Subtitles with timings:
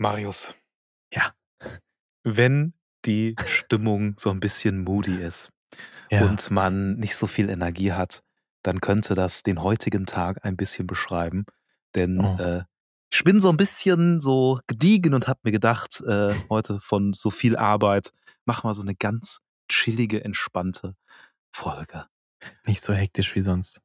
[0.00, 0.54] Marius.
[1.12, 1.34] Ja.
[2.24, 2.72] Wenn
[3.04, 5.50] die Stimmung so ein bisschen moody ist
[6.10, 6.24] Ja.
[6.24, 8.22] und man nicht so viel Energie hat,
[8.62, 11.44] dann könnte das den heutigen Tag ein bisschen beschreiben.
[11.94, 12.36] Denn Oh.
[12.38, 12.64] äh,
[13.12, 17.30] ich bin so ein bisschen so gediegen und habe mir gedacht, äh, heute von so
[17.30, 18.12] viel Arbeit,
[18.46, 20.96] mach mal so eine ganz chillige, entspannte
[21.52, 22.06] Folge.
[22.66, 23.80] Nicht so hektisch wie sonst.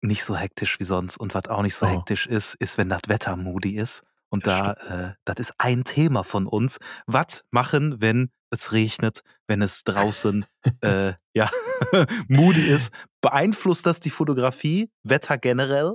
[0.00, 1.16] Nicht so hektisch wie sonst.
[1.16, 1.88] Und was auch nicht so Oh.
[1.88, 4.04] hektisch ist, ist, wenn das Wetter moody ist.
[4.30, 6.78] Und Das da, äh, das ist ein Thema von uns.
[7.06, 10.44] Was machen, wenn es regnet, wenn es draußen
[10.82, 11.50] äh, ja,
[12.28, 12.92] moody ist?
[13.20, 15.94] Beeinflusst das die Fotografie, Wetter generell?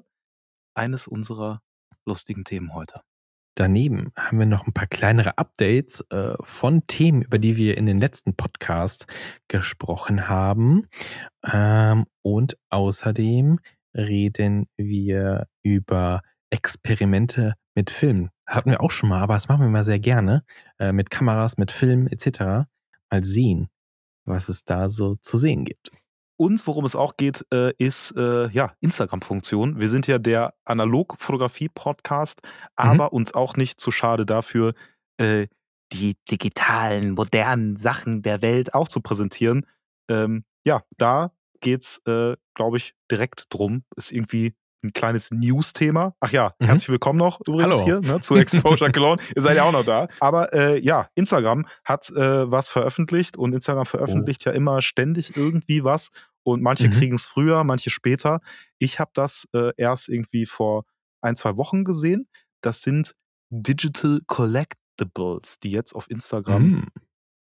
[0.74, 1.62] Eines unserer
[2.06, 3.02] lustigen Themen heute.
[3.56, 7.86] Daneben haben wir noch ein paar kleinere Updates äh, von Themen, über die wir in
[7.86, 9.06] den letzten Podcasts
[9.50, 10.88] gesprochen haben.
[11.44, 13.60] Ähm, und außerdem
[13.94, 18.30] reden wir über Experimente mit Filmen.
[18.48, 20.44] Hatten wir auch schon mal, aber das machen wir mal sehr gerne.
[20.80, 22.68] Äh, mit Kameras, mit Filmen etc.
[23.10, 23.70] Mal sehen,
[24.26, 25.92] was es da so zu sehen gibt.
[26.38, 29.80] Und worum es auch geht, äh, ist äh, ja Instagram-Funktion.
[29.80, 32.42] Wir sind ja der Analog-Fotografie-Podcast,
[32.76, 34.74] aber uns auch nicht zu schade dafür,
[35.18, 35.46] äh,
[35.92, 39.68] die digitalen, modernen Sachen der Welt auch zu präsentieren.
[40.10, 43.84] Ähm, ja, da geht's, äh, glaube ich, direkt drum.
[43.96, 46.16] Ist irgendwie ein kleines News-Thema.
[46.20, 46.66] Ach ja, Mhm.
[46.66, 47.84] herzlich willkommen noch übrigens Hallo.
[47.86, 49.22] hier ne, zu Exposure Cologne.
[49.36, 50.08] Ihr seid ja auch noch da.
[50.20, 55.84] Aber äh, ja, Instagram hat äh, was veröffentlicht und Instagram veröffentlicht ja immer ständig irgendwie
[55.84, 56.10] was.
[56.44, 56.92] Und manche Mhm.
[56.94, 58.40] kriegen es früher, manche später.
[58.80, 60.86] Ich habe das äh, erst irgendwie vor
[61.22, 62.28] ein, zwei Wochen gesehen.
[62.62, 63.14] Das sind
[63.52, 66.88] Digital Collectibles, die jetzt auf Instagram Mm.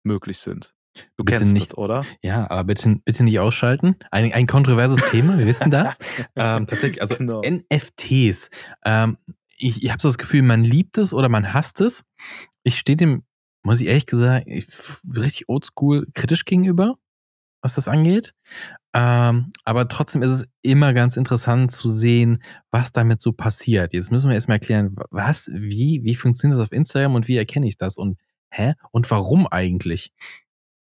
[0.02, 0.75] möglich sind.
[1.16, 2.05] Du Bitte kennst nicht- das, oder?
[2.22, 3.96] Ja, aber bitte, bitte nicht ausschalten.
[4.10, 5.98] Ein, ein kontroverses Thema, wir wissen das.
[6.36, 7.42] ähm, tatsächlich, also Genau.
[7.42, 8.50] NFTs.
[8.84, 9.16] Ähm,
[9.56, 12.05] ich ich habe so das Gefühl, man liebt es oder man hasst es.
[12.64, 13.22] Ich stehe dem,
[13.62, 14.66] muss ich ehrlich gesagt, ich,
[15.16, 16.97] richtig oldschool kritisch gegenüber,
[17.62, 18.32] was das angeht.
[18.93, 23.93] Ähm, aber trotzdem ist es immer ganz interessant zu sehen, was damit so passiert.
[23.93, 27.69] Jetzt müssen wir erstmal erklären, was, wie, wie funktioniert das auf Instagram und wie erkenne
[27.69, 28.19] ich das und
[28.50, 28.75] hä?
[28.91, 30.12] Und warum eigentlich?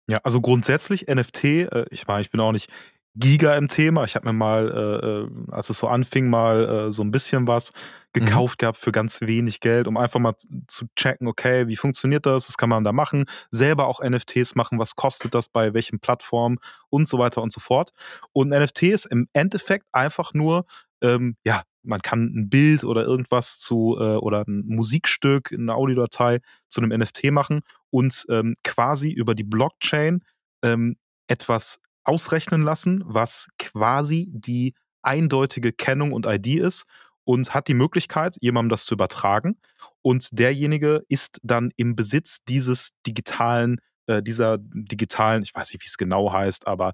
[0.09, 2.71] Ja, also grundsätzlich NFT, äh, ich meine, ich bin auch nicht
[3.15, 4.05] Giga im Thema.
[4.05, 7.47] Ich habe mir mal, äh, äh, als es so anfing, mal äh, so ein bisschen
[7.47, 7.71] was
[8.15, 10.35] gekauft gehabt für ganz wenig Geld, um einfach mal
[10.67, 14.79] zu checken, okay, wie funktioniert das, was kann man da machen, selber auch NFTs machen,
[14.79, 16.59] was kostet das bei welchen Plattformen?
[16.89, 17.91] Und so weiter und so fort.
[18.33, 20.65] Und NFT ist im Endeffekt einfach nur,
[21.03, 26.41] ähm, ja, man kann ein Bild oder irgendwas zu äh, oder ein Musikstück, eine Audiodatei
[26.69, 30.23] zu einem NFT machen und ähm, quasi über die Blockchain
[30.63, 30.97] ähm,
[31.27, 36.85] etwas ausrechnen lassen, was quasi die eindeutige Kennung und ID ist
[37.25, 39.59] und hat die Möglichkeit, jemandem das zu übertragen.
[40.03, 45.87] Und derjenige ist dann im Besitz dieses digitalen, äh, dieser digitalen, ich weiß nicht, wie
[45.87, 46.93] es genau heißt, aber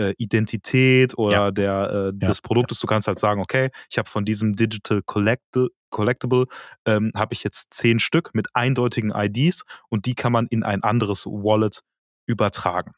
[0.00, 1.50] äh, Identität oder Ja.
[1.50, 2.28] der, äh, Ja.
[2.28, 2.80] des Produktes.
[2.80, 6.46] Du kannst halt sagen, okay, ich habe von diesem Digital Collecti Collectible
[6.86, 10.84] ähm, habe ich jetzt zehn Stück mit eindeutigen IDs und die kann man in ein
[10.84, 11.80] anderes Wallet
[12.26, 12.92] übertragen.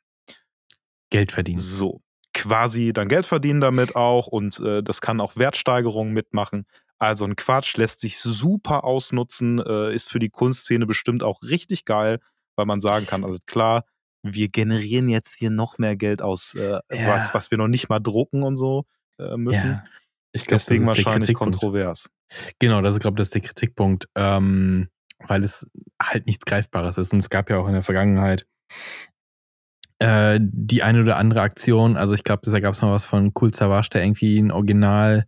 [1.10, 1.58] Geld verdienen.
[1.58, 2.02] So,
[2.34, 6.66] quasi dann Geld verdienen damit auch und äh, das kann auch Wertsteigerungen mitmachen.
[6.98, 11.84] Also ein Quatsch lässt sich super ausnutzen, äh, ist für die Kunstszene bestimmt auch richtig
[11.84, 12.20] geil,
[12.56, 13.84] weil man sagen kann, also klar,
[14.22, 17.09] wir generieren jetzt hier noch mehr Geld aus äh, Ja.
[17.09, 18.84] was, was wir noch nicht mal drucken und so
[19.19, 19.71] äh, müssen.
[19.71, 19.84] Ja.
[20.33, 22.09] Ich glaube, Deswegen das ist der wahrscheinlich kontrovers.
[22.59, 24.88] Genau, das ist, glaube ich, das ist der Kritikpunkt, ähm,
[25.19, 25.71] weil es
[26.03, 27.12] halt nichts Greifbares ist.
[27.12, 28.47] Und es gab ja auch in der Vergangenheit
[29.99, 31.97] äh, die eine oder andere Aktion.
[31.97, 35.27] Also ich glaube, da gab es mal was von Cool Savage, der irgendwie ein Original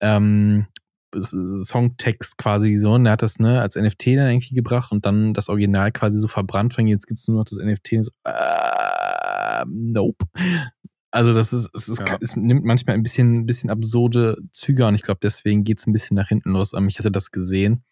[0.00, 0.66] ähm,
[1.14, 5.34] Songtext quasi so, und der hat das ne, als NFT dann irgendwie gebracht und dann
[5.34, 8.10] das Original quasi so verbrannt, von jetzt gibt es nur noch das NFT und so,
[8.24, 10.24] äh, nope.
[11.10, 12.18] Also das ist, es, ist, Ja.
[12.20, 15.86] es nimmt manchmal ein bisschen, ein bisschen absurde Züge und ich glaube, deswegen geht es
[15.86, 16.72] ein bisschen nach hinten los.
[16.88, 17.84] Ich hatte das gesehen.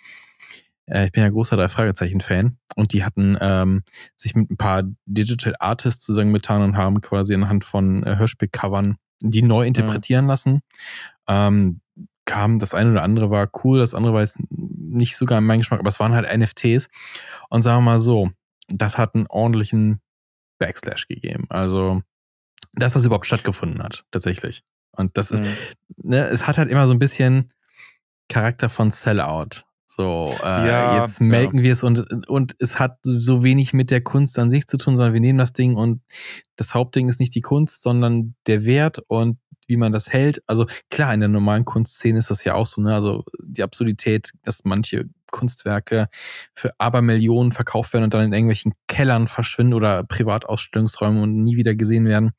[0.86, 3.82] Äh, Ich bin ja großer drei Fragezeichen-Fan und die hatten ähm,
[4.16, 9.42] sich mit ein paar Digital Artists zusammengetan und haben quasi anhand von äh, Hörspielcovern die
[9.42, 10.60] neu interpretieren lassen.
[11.26, 11.80] Ähm,
[12.26, 15.58] kam, das eine oder andere war cool, das andere war jetzt nicht sogar in meinem
[15.58, 16.88] Geschmack, aber es waren halt NFTs.
[17.50, 18.30] Und sagen wir mal so,
[18.68, 20.00] das hat einen ordentlichen
[20.58, 21.46] Backslash gegeben.
[21.50, 22.02] Also,
[22.72, 24.62] dass das überhaupt stattgefunden hat, tatsächlich.
[24.92, 26.10] Und das ist, Mhm.
[26.10, 27.52] ne, es hat halt immer so ein bisschen
[28.28, 29.64] Charakter von Sellout.
[29.86, 34.00] So, äh, Ja, jetzt melken wir es und, und es hat so wenig mit der
[34.00, 36.00] Kunst an sich zu tun, sondern wir nehmen das Ding und
[36.56, 39.38] das Hauptding ist nicht die Kunst, sondern der Wert und
[39.68, 40.42] wie man das hält.
[40.46, 42.94] Also klar, in der normalen Kunstszene ist das ja auch so, ne?
[42.94, 46.08] Also die Absurdität, dass manche Kunstwerke
[46.54, 51.74] für Abermillionen verkauft werden und dann in irgendwelchen Kellern verschwinden oder Privatausstellungsräumen und nie wieder
[51.74, 52.30] gesehen werden.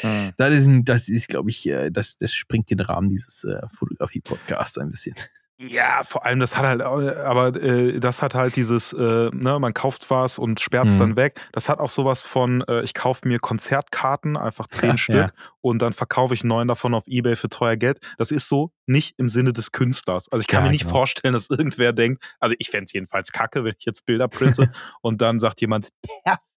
[0.00, 0.32] Hm.
[0.36, 4.78] Das ist, das ist glaube ich, äh, das, das springt den Rahmen dieses äh, Fotografie-Podcasts
[4.78, 5.14] ein bisschen.
[5.60, 9.74] Ja, vor allem das hat halt, aber äh, das hat halt dieses, äh, ne, man
[9.74, 10.98] kauft was und sperrt es mhm.
[11.00, 11.40] dann weg.
[11.52, 15.28] Das hat auch sowas von, äh, ich kaufe mir Konzertkarten, einfach zehn ja, Stück, ja.
[15.60, 17.98] und dann verkaufe ich neun davon auf Ebay für teuer Geld.
[18.18, 20.28] Das ist so nicht im Sinne des Künstlers.
[20.30, 20.94] Also ich kann ja, mir nicht genau.
[20.94, 24.70] vorstellen, dass irgendwer denkt, also ich fände es jedenfalls kacke, wenn ich jetzt Bilder printe
[25.02, 25.90] und dann sagt jemand,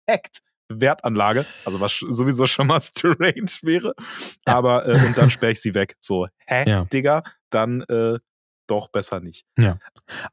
[0.06, 0.42] perfekt.
[0.74, 3.94] Wertanlage, also was sowieso schon mal strange wäre,
[4.46, 5.98] aber äh, und dann sperre ich sie weg.
[6.00, 6.86] So, hä.
[6.94, 8.20] Digga, dann äh,
[8.72, 9.46] doch besser nicht.
[9.58, 9.78] Ja.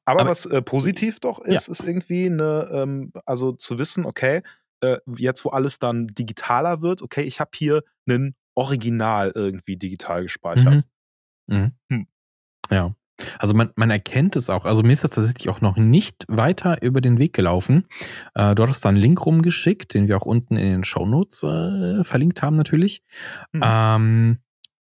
[0.04, 1.72] Aber, Aber was äh, positiv doch ist, ja.
[1.72, 4.42] ist irgendwie eine, ähm, also zu wissen, okay,
[4.80, 10.22] äh, jetzt wo alles dann digitaler wird, okay, ich habe hier einen Original irgendwie digital
[10.22, 10.84] gespeichert.
[11.46, 11.56] Mhm.
[11.56, 11.72] Mhm.
[11.90, 12.06] Hm.
[12.70, 12.94] Ja.
[13.38, 14.64] Also man, man erkennt es auch.
[14.64, 17.86] Also mir ist das tatsächlich auch noch nicht weiter über den Weg gelaufen.
[18.34, 22.04] Äh, du hattest da einen Link rumgeschickt, den wir auch unten in den Shownotes äh,
[22.04, 23.02] verlinkt haben natürlich.
[23.52, 23.60] Mhm.
[23.64, 24.38] Ähm,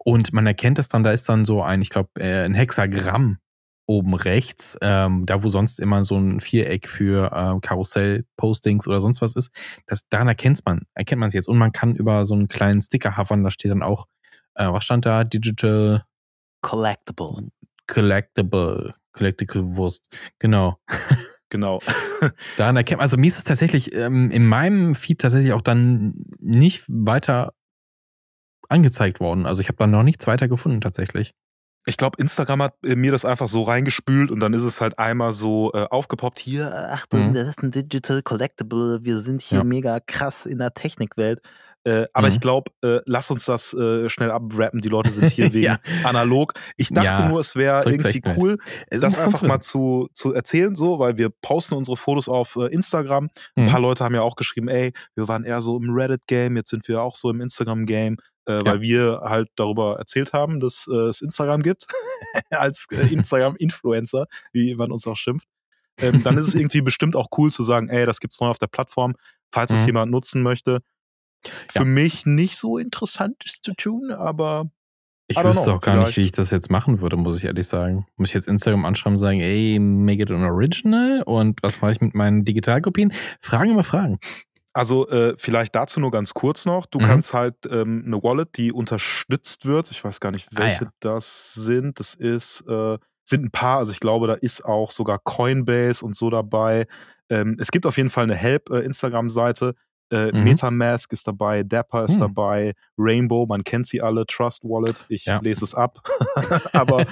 [0.08, 3.36] und man erkennt es dann, da ist dann so ein, ich glaube, äh, ein Hexagramm
[3.84, 9.20] oben rechts, ähm, da wo sonst immer so ein Viereck für äh, Karussell-Postings oder sonst
[9.20, 9.50] was ist.
[9.86, 11.46] Das, daran erkennt man, erkennt man es jetzt.
[11.46, 14.06] Und man kann über so einen kleinen Sticker hovern, da steht dann auch,
[14.54, 15.24] äh, was stand da?
[15.24, 16.04] Digital
[16.62, 17.50] Collectible.
[17.86, 18.94] Collectible.
[19.12, 20.06] Collectible Wurst.
[20.38, 20.78] Genau.
[21.50, 21.80] Genau.
[22.56, 26.14] daran erkennt man, also mir ist es tatsächlich ähm, in meinem Feed tatsächlich auch dann
[26.40, 27.52] nicht weiter
[28.68, 29.46] angezeigt worden.
[29.46, 31.34] Also ich habe da noch nichts weiter gefunden tatsächlich.
[31.86, 34.98] Ich glaube, Instagram hat äh, mir das einfach so reingespült und dann ist es halt
[34.98, 36.38] einmal so äh, aufgepoppt.
[36.38, 37.34] Hier, Achtung, mhm.
[37.34, 39.04] das ist ein Digital Collectible.
[39.04, 39.64] Wir sind hier ja.
[39.64, 41.40] mega krass in der Technikwelt.
[41.84, 42.34] Äh, aber mhm.
[42.34, 44.82] ich glaube, äh, lass uns das äh, schnell abrappen.
[44.82, 45.78] Die Leute sind hier wegen ja.
[46.04, 46.52] analog.
[46.76, 48.58] Ich dachte ja, nur, es wäre irgendwie cool,
[48.90, 53.24] das einfach mal zu, zu erzählen, so, weil wir posten unsere Fotos auf äh, Instagram.
[53.24, 53.30] Mhm.
[53.56, 56.70] Ein paar Leute haben ja auch geschrieben, ey, wir waren eher so im Reddit-Game, jetzt
[56.70, 58.18] sind wir auch so im Instagram-Game
[58.48, 61.86] äh, weil wir halt darüber erzählt haben, dass äh, es Instagram gibt,
[62.50, 65.46] als äh, Instagram-Influencer, wie man uns auch schimpft.
[66.00, 68.58] Ähm, dann ist es irgendwie bestimmt auch cool zu sagen, ey, das gibt's neu auf
[68.58, 69.14] der Plattform,
[69.52, 69.86] falls es mhm.
[69.86, 70.80] jemand nutzen möchte.
[71.70, 71.84] Für ja.
[71.84, 74.70] mich nicht so interessant ist zu tun, aber
[75.30, 76.06] ich wüsste know, auch gar vielleicht.
[76.08, 78.06] nicht, wie ich das jetzt machen würde, muss ich ehrlich sagen.
[78.16, 81.22] Muss ich jetzt Instagram anschreiben und sagen, ey, make it an original?
[81.22, 83.12] Und was mache ich mit meinen Digitalkopien?
[83.40, 84.18] Fragen über Fragen.
[84.78, 86.86] Also äh, vielleicht dazu nur ganz kurz noch.
[86.86, 87.06] Du mhm.
[87.06, 89.90] kannst halt ähm, eine Wallet, die unterstützt wird.
[89.90, 90.92] Ich weiß gar nicht, welche ah, ja.
[91.00, 91.98] das sind.
[91.98, 93.78] Das ist äh, sind ein paar.
[93.78, 96.86] Also ich glaube, da ist auch sogar Coinbase und so dabei.
[97.28, 99.74] Ähm, es gibt auf jeden Fall eine Help äh, Instagram-Seite.
[100.12, 100.44] Äh, mhm.
[100.44, 102.20] MetaMask ist dabei, Dapper ist mhm.
[102.20, 105.38] dabei, Rainbow, man kennt sie alle, Trust Wallet, ich ja.
[105.42, 105.98] lese es ab.
[106.72, 107.04] Aber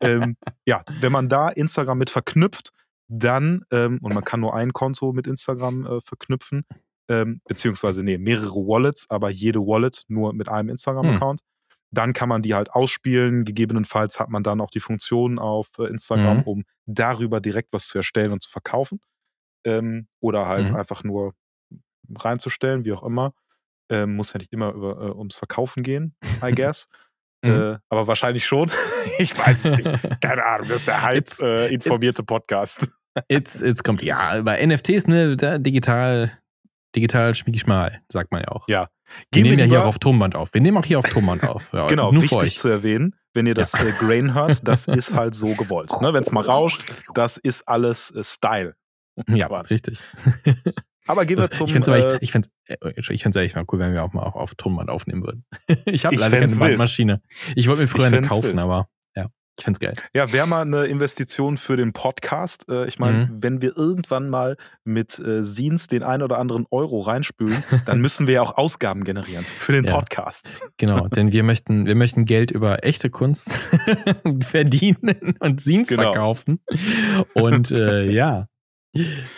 [0.00, 2.72] ähm, ja, wenn man da Instagram mit verknüpft,
[3.08, 6.64] dann, ähm, und man kann nur ein Konto mit Instagram äh, verknüpfen,
[7.08, 11.40] ähm, beziehungsweise nee, mehrere Wallets, aber jede Wallet nur mit einem Instagram-Account.
[11.40, 11.46] Hm.
[11.90, 13.44] Dann kann man die halt ausspielen.
[13.44, 16.42] Gegebenenfalls hat man dann auch die Funktion auf äh, Instagram, mhm.
[16.42, 19.00] um darüber direkt was zu erstellen und zu verkaufen.
[19.64, 20.76] Ähm, oder halt mhm.
[20.76, 21.34] einfach nur
[22.16, 23.32] reinzustellen, wie auch immer.
[23.90, 26.88] Ähm, muss ja nicht immer über, äh, ums Verkaufen gehen, I guess.
[27.44, 27.50] Mhm.
[27.50, 28.70] Äh, aber wahrscheinlich schon.
[29.18, 30.20] ich weiß es nicht.
[30.20, 32.88] Keine Ahnung, das ist der halb äh, informierte Podcast.
[33.28, 36.36] It's, it's kommt, ja, bei NFTs, ne, digital,
[36.94, 38.68] digital schmal, sagt man ja auch.
[38.68, 38.88] Ja.
[39.30, 40.52] Gehen wir nehmen wir ja hier auch auf Tonband auf.
[40.52, 41.62] Wir nehmen auch hier auf Tonband auf.
[41.72, 43.84] Ja, genau, nur wichtig zu erwähnen, wenn ihr das ja.
[43.84, 45.90] äh, Grain hört, das ist halt so gewollt.
[46.00, 46.12] Ne?
[46.12, 46.84] Wenn es mal rauscht,
[47.14, 48.74] das ist alles äh, Style.
[49.28, 50.02] Ja, richtig.
[51.06, 51.66] Aber gehen wir zum.
[51.66, 54.12] Ich finde es äh, ich find's, äh, ich find's echt mal cool, wenn wir auch
[54.12, 55.44] mal auf, auf Tonband aufnehmen würden.
[55.84, 57.20] ich habe leider keine Bandmaschine.
[57.54, 58.60] Ich wollte mir früher eine kaufen, wild.
[58.60, 58.88] aber
[59.56, 59.94] ich find's geil.
[60.12, 62.68] Ja, wäre mal eine Investition für den Podcast.
[62.68, 63.42] Äh, ich meine, mhm.
[63.42, 68.26] wenn wir irgendwann mal mit äh, Scenes den ein oder anderen Euro reinspülen, dann müssen
[68.26, 69.94] wir ja auch Ausgaben generieren für den ja.
[69.94, 70.60] Podcast.
[70.76, 73.58] Genau, denn wir möchten, wir möchten Geld über echte Kunst
[74.40, 76.12] verdienen und Scenes genau.
[76.12, 76.60] verkaufen.
[77.34, 78.48] Und äh, ja,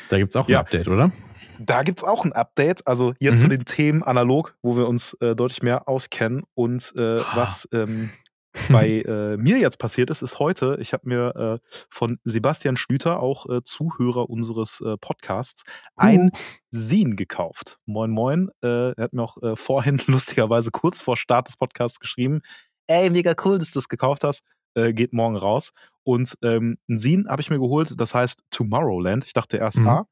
[0.08, 0.60] da gibt's auch ein ja.
[0.60, 1.12] Update, oder?
[1.58, 3.36] Da gibt es auch ein Update, also hier mhm.
[3.36, 7.32] zu den Themen analog, wo wir uns äh, deutlich mehr auskennen und äh, ah.
[7.34, 8.10] was ähm,
[8.70, 13.20] bei äh, mir jetzt passiert ist, ist heute, ich habe mir äh, von Sebastian Schlüter,
[13.20, 15.64] auch äh, Zuhörer unseres äh, Podcasts,
[15.96, 16.38] ein uh.
[16.70, 17.78] Sin gekauft.
[17.86, 18.50] Moin, moin.
[18.62, 22.40] Äh, er hat mir auch äh, vorhin lustigerweise kurz vor Start des Podcasts geschrieben,
[22.86, 24.44] ey, mega cool, dass du das gekauft hast.
[24.74, 25.72] geht morgen raus.
[26.04, 29.24] Und ähm, ein Sin habe ich mir geholt, das heißt Tomorrowland.
[29.24, 29.88] Ich dachte erst, mhm.
[29.88, 30.06] ah,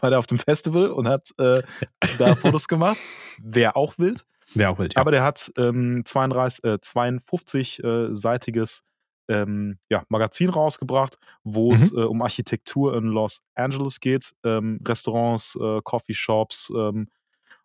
[0.00, 2.98] war der auf dem Festival und hat da Fotos gemacht.
[3.42, 4.24] Wäre auch wild.
[4.58, 5.00] Wäre auch wild, ja.
[5.02, 8.82] Aber der hat ähm, 32, äh, 52-seitiges
[9.28, 11.74] ähm, ja, Magazin rausgebracht, wo Mhm.
[11.74, 14.34] es äh, um Architektur in Los Angeles geht.
[14.44, 17.08] Ähm, Restaurants, äh, Coffeeshops ähm,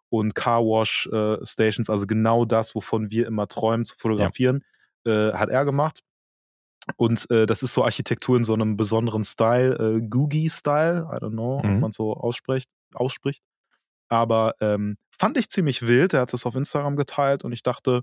[0.09, 4.63] und Carwash äh, Stations, also genau das, wovon wir immer träumen zu fotografieren,
[5.05, 6.01] äh, hat er gemacht.
[6.97, 11.31] Und äh, das ist so Architektur in so einem besonderen Style, äh, Googie-Style, I don't
[11.31, 11.79] know, ob Mhm.
[11.79, 13.43] man so ausspricht, ausspricht.
[14.11, 16.13] Aber ähm, fand ich ziemlich wild.
[16.13, 18.01] Er hat es auf Instagram geteilt und ich dachte,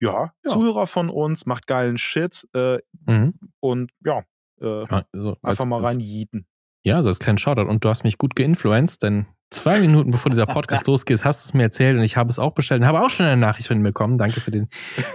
[0.00, 0.50] ja, Ja.
[0.50, 3.34] Zuhörer von uns, macht geilen Shit äh, Mhm.
[3.60, 4.22] und ja,
[4.60, 4.66] äh,
[5.12, 6.46] Also, als- einfach mal als- rein yeeten.
[6.82, 7.68] Ja, so als kleinen Shoutout.
[7.68, 11.48] Und du hast mich gut geinfluenced, denn zwei Minuten bevor dieser Podcast losgeht, hast du
[11.50, 13.68] es mir erzählt und ich habe es auch bestellt und habe auch schon eine Nachricht
[13.68, 14.16] von dir bekommen.
[14.18, 14.68] Danke für den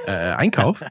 [0.05, 0.83] äh, Einkauf.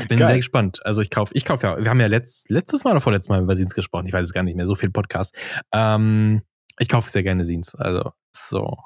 [0.00, 0.28] Ich bin Geil.
[0.28, 0.84] sehr gespannt.
[0.84, 3.42] Also ich kaufe, ich kaufe ja, wir haben ja letzt, letztes Mal oder vorletztes Mal
[3.42, 4.06] über Scenes gesprochen.
[4.06, 5.34] Ich weiß es gar nicht mehr, so viel Podcast.
[5.72, 6.42] Ähm,
[6.78, 7.74] ich kaufe sehr gerne Scenes.
[7.74, 8.76] Also so.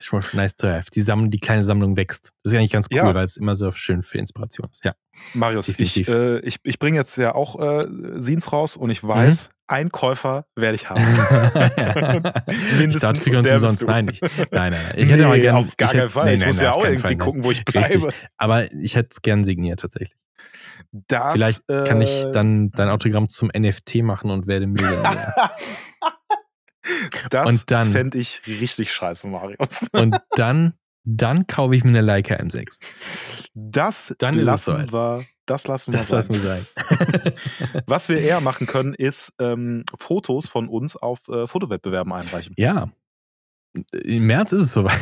[0.00, 0.84] It's nice to have.
[0.94, 2.30] Die, Sammlung, die kleine Sammlung wächst.
[2.44, 3.14] Das ist eigentlich ganz cool, Ja.
[3.14, 4.84] weil es immer so schön für Inspiration ist.
[4.84, 4.92] Ja.
[5.34, 8.90] Marius, ich, äh, ich, ich bringe jetzt ja auch äh, Scenes raus und Mhm.
[8.92, 11.00] ich weiß, einen Käufer werde ich haben.
[12.78, 13.82] ich dachte, wir und uns der umsonst.
[13.86, 14.92] Nein, ich, nein, nein, nein.
[14.96, 15.58] Ich hätte nee, aber gerne.
[15.58, 16.24] auf gar ich hätte- keinen Fall.
[16.26, 17.74] nee, ich nein, muss nein, ja auch irgendwie Fall, gucken, wo ich Richtig.
[18.02, 18.08] bleibe.
[18.36, 20.16] Aber ich hätte es gern signiert tatsächlich.
[20.92, 25.34] Das, Vielleicht kann ich äh, dann dein Autogramm zum NFT machen und werde Millionär.
[27.30, 29.86] das Und dann- fände ich richtig scheiße, Marius.
[29.92, 32.78] und dann, dann kaufe ich mir eine Leica M6.
[33.54, 34.92] Das Dann ist es lassen soweit.
[34.92, 35.24] wir.
[35.46, 36.16] Das lassen wir Das sein.
[36.16, 36.66] lassen wir sein.
[37.86, 42.54] Was wir eher machen können, ist ähm, Fotos von uns auf äh, Fotowettbewerben einreichen.
[42.58, 42.90] ja.
[43.92, 44.98] Im März ist es soweit.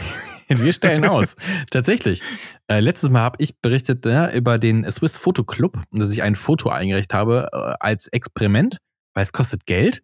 [0.48, 1.36] Wir stellen aus.
[1.70, 2.20] Tatsächlich.
[2.68, 6.34] Äh, letztes Mal habe ich berichtet ja, über den Swiss Photo Club, dass ich ein
[6.36, 8.78] Foto eingereicht habe äh, als Experiment,
[9.14, 10.02] weil es kostet Geld,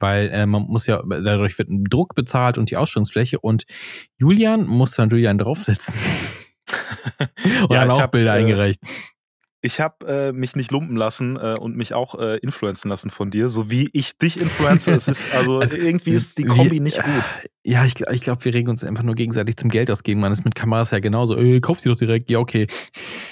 [0.00, 3.64] weil äh, man muss ja, dadurch wird ein Druck bezahlt und die Ausstellungsfläche und
[4.18, 5.94] Julian musste natürlich einen draufsetzen.
[7.68, 8.80] und Ja, ich auch hab, Bilder äh, eingereicht.
[9.62, 13.30] Ich habe äh, mich nicht lumpen lassen äh, und mich auch äh, influenzen lassen von
[13.30, 14.90] dir, so wie ich dich influenze.
[14.92, 17.24] es ist also, Also, irgendwie ist die wir- Kombi nicht gut.
[17.62, 20.22] Ja, ich, ich glaube, wir regen uns einfach nur gegenseitig zum Geld ausgeben.
[20.22, 21.36] Man ist mit Kameras ja genauso.
[21.36, 22.30] Ey, kauf die doch direkt.
[22.30, 22.68] Ja, okay.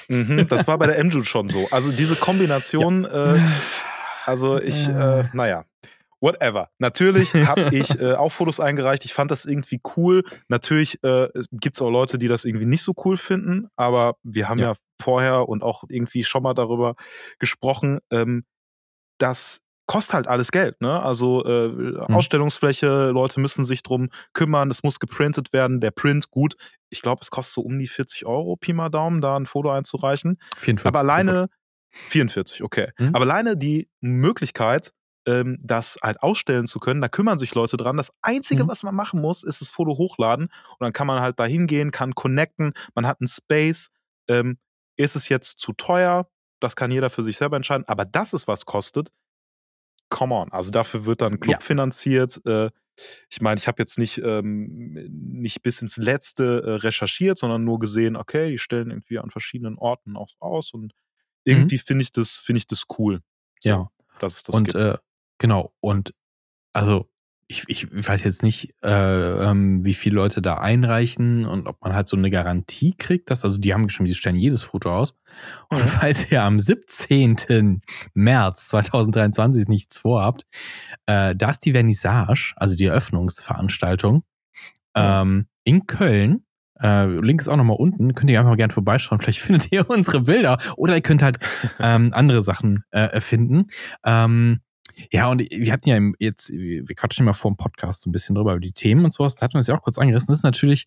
[0.09, 1.67] Mhm, das war bei der MJUD schon so.
[1.71, 3.41] Also diese Kombination, äh,
[4.27, 5.65] also ich, äh, naja,
[6.21, 6.69] whatever.
[6.79, 9.05] Natürlich habe ich äh, auch Fotos eingereicht.
[9.05, 10.23] Ich fand das irgendwie cool.
[10.49, 14.49] Natürlich äh, gibt es auch Leute, die das irgendwie nicht so cool finden, aber wir
[14.49, 14.77] haben ja, Ja.
[15.01, 16.95] vorher und auch irgendwie schon mal darüber
[17.39, 18.45] gesprochen, ähm,
[19.19, 21.03] das kostet halt alles Geld, ne?
[21.03, 26.57] Also äh, Ausstellungsfläche, Leute müssen sich drum kümmern, es muss geprintet werden, der Print, gut,
[26.91, 29.71] ich glaube, es kostet so um die 40 Euro, Pi mal Daumen, da ein Foto
[29.71, 30.39] einzureichen.
[30.59, 30.87] 44.
[30.87, 31.49] Aber alleine
[32.09, 32.91] 44, okay.
[32.99, 33.15] Mhm.
[33.15, 34.93] Aber alleine die Möglichkeit,
[35.29, 37.97] ähm, das halt ausstellen zu können, da kümmern sich Leute dran.
[37.99, 38.69] Das Einzige, Mhm.
[38.69, 41.91] was man machen muss, ist das Foto hochladen und dann kann man halt da hingehen,
[41.91, 43.91] kann connecten, man hat einen Space.
[44.29, 44.59] Ähm,
[44.97, 46.29] ist es jetzt zu teuer?
[46.61, 47.85] Das kann jeder für sich selber entscheiden.
[47.87, 49.11] Aber das ist was kostet.
[50.11, 50.51] Come on.
[50.53, 51.61] Also dafür wird dann ein Club Ja.
[51.61, 52.41] finanziert.
[52.47, 52.71] Äh,
[53.31, 57.79] ich meine, ich habe jetzt nicht, ähm, nicht bis ins Letzte äh, recherchiert, sondern nur
[57.79, 60.93] gesehen, okay, die stellen irgendwie an verschiedenen Orten auch aus und
[61.45, 63.21] irgendwie finde ich das, finde ich das cool.
[63.63, 63.89] Ja.
[64.19, 64.75] Dass es das und gibt.
[64.75, 64.99] äh,
[65.38, 65.73] genau.
[65.80, 66.14] Und
[66.73, 67.09] also
[67.50, 71.95] ich, ich weiß jetzt nicht, äh, ähm, wie viele Leute da einreichen und ob man
[71.95, 75.14] halt so eine Garantie kriegt, dass, also die haben geschrieben, die stellen jedes Foto aus.
[75.71, 75.88] Und Mhm.
[75.88, 77.80] falls ihr am 17.
[78.12, 80.45] März 2023 nichts vorhabt,
[81.07, 84.25] äh, da ist die Vernissage, also die Eröffnungsveranstaltung,
[84.95, 86.45] ähm, in Köln.
[86.80, 88.14] Äh, Link ist auch nochmal unten.
[88.14, 89.21] Könnt ihr einfach mal gerne vorbeischauen.
[89.21, 90.59] Vielleicht findet ihr unsere Bilder.
[90.76, 91.38] Oder ihr könnt halt
[91.80, 93.66] ähm, andere Sachen äh, finden.
[94.04, 94.61] Ähm,
[95.12, 98.12] ja, und wir hatten ja im- jetzt, wir quatschen immer vor dem Podcast so ein
[98.12, 99.35] bisschen drüber über die Themen und sowas.
[99.37, 100.28] Da hatten wir es ja auch kurz angerissen.
[100.28, 100.87] Das ist natürlich,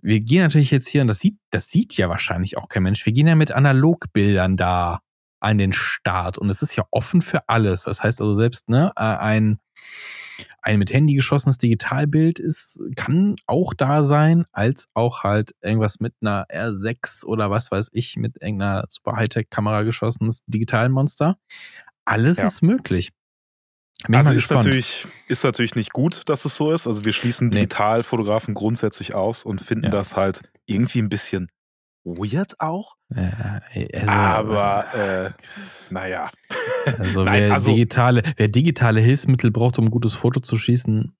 [0.00, 3.04] wir gehen natürlich jetzt hier, und das sieht, das sieht ja wahrscheinlich auch kein Mensch.
[3.06, 5.00] Wir gehen ja mit Analogbildern da
[5.40, 6.38] an den Start.
[6.38, 7.82] Und es ist ja offen für alles.
[7.84, 9.58] Das heißt also selbst, ne, äh, ein,
[10.62, 16.14] ein mit Handy geschossenes Digitalbild ist, kann auch da sein, als auch halt irgendwas mit
[16.22, 21.36] einer R6 oder was weiß ich, mit irgendeiner super Hightech-Kamera geschossenes Digitalmonster.
[22.06, 22.44] Alles Ja.
[22.44, 23.10] ist möglich.
[24.06, 24.64] Bin also ist gespannt.
[24.64, 26.86] natürlich, ist natürlich nicht gut, dass es so ist.
[26.86, 27.54] Also wir schließen Nee.
[27.60, 29.90] Digitalfotografen grundsätzlich aus und finden Ja.
[29.90, 31.48] das halt irgendwie ein bisschen
[32.04, 32.96] weird auch.
[33.14, 35.30] Äh, also, Aber äh,
[35.90, 36.30] naja.
[36.98, 41.16] also, Nein, wer, also- digitale, wer digitale Hilfsmittel braucht, um ein gutes Foto zu schießen,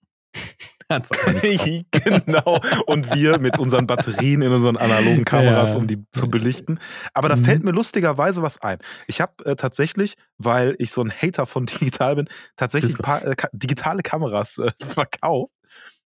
[1.01, 1.43] drauf.
[1.91, 2.61] genau.
[2.87, 5.79] Und wir mit unseren Batterien in unseren analogen Kameras, Ja.
[5.79, 6.79] um die zu belichten.
[7.13, 7.45] Aber da Mhm.
[7.45, 8.79] fällt mir lustigerweise was ein.
[9.07, 13.25] Ich habe äh, tatsächlich, weil ich so ein Hater von digital bin, tatsächlich ein paar
[13.25, 15.53] äh, ka digitale Kameras äh, verkauft.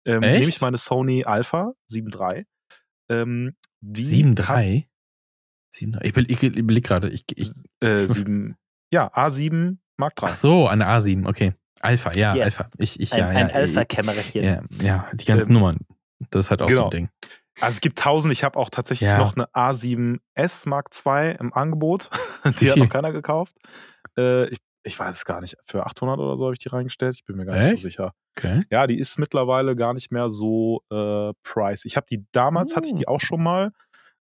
[0.04, 0.38] Ähm, Echt?
[0.40, 2.44] Nämlich meine Sony Alpha 7 III.
[3.08, 4.86] Ähm, die 7,3?
[5.74, 7.08] 7, ich, ich, ich überlege gerade.
[7.08, 8.56] Ich, ich, äh, 7,
[8.92, 10.28] ja, A7 Mark III.
[10.30, 11.54] Ach so, eine A7, okay.
[11.82, 12.44] Alpha, ja, Yes.
[12.46, 12.70] Alpha.
[12.78, 14.44] Ich, ich, Ein, ja, ein ja, Alpha-Kämmerchen.
[14.44, 15.78] ja, ja, die ganzen Ähm, Nummern.
[16.30, 16.84] Das ist halt auch so genau.
[16.86, 17.08] ein Ding.
[17.60, 18.32] Also es gibt tausend.
[18.32, 19.18] Ich habe auch tatsächlich Ja.
[19.18, 22.08] noch eine A7S Mark II im Angebot.
[22.60, 23.54] Die hat noch keiner gekauft.
[24.16, 25.56] Äh, ich, ich weiß es gar nicht.
[25.66, 27.14] Für 800 oder so habe ich die reingestellt.
[27.16, 27.82] Ich bin mir gar nicht Echt?
[27.82, 28.14] so sicher.
[28.38, 28.62] Okay.
[28.70, 31.84] Ja, die ist mittlerweile gar nicht mehr so äh, price.
[31.84, 33.72] Ich habe die damals, hatte ich die auch schon mal.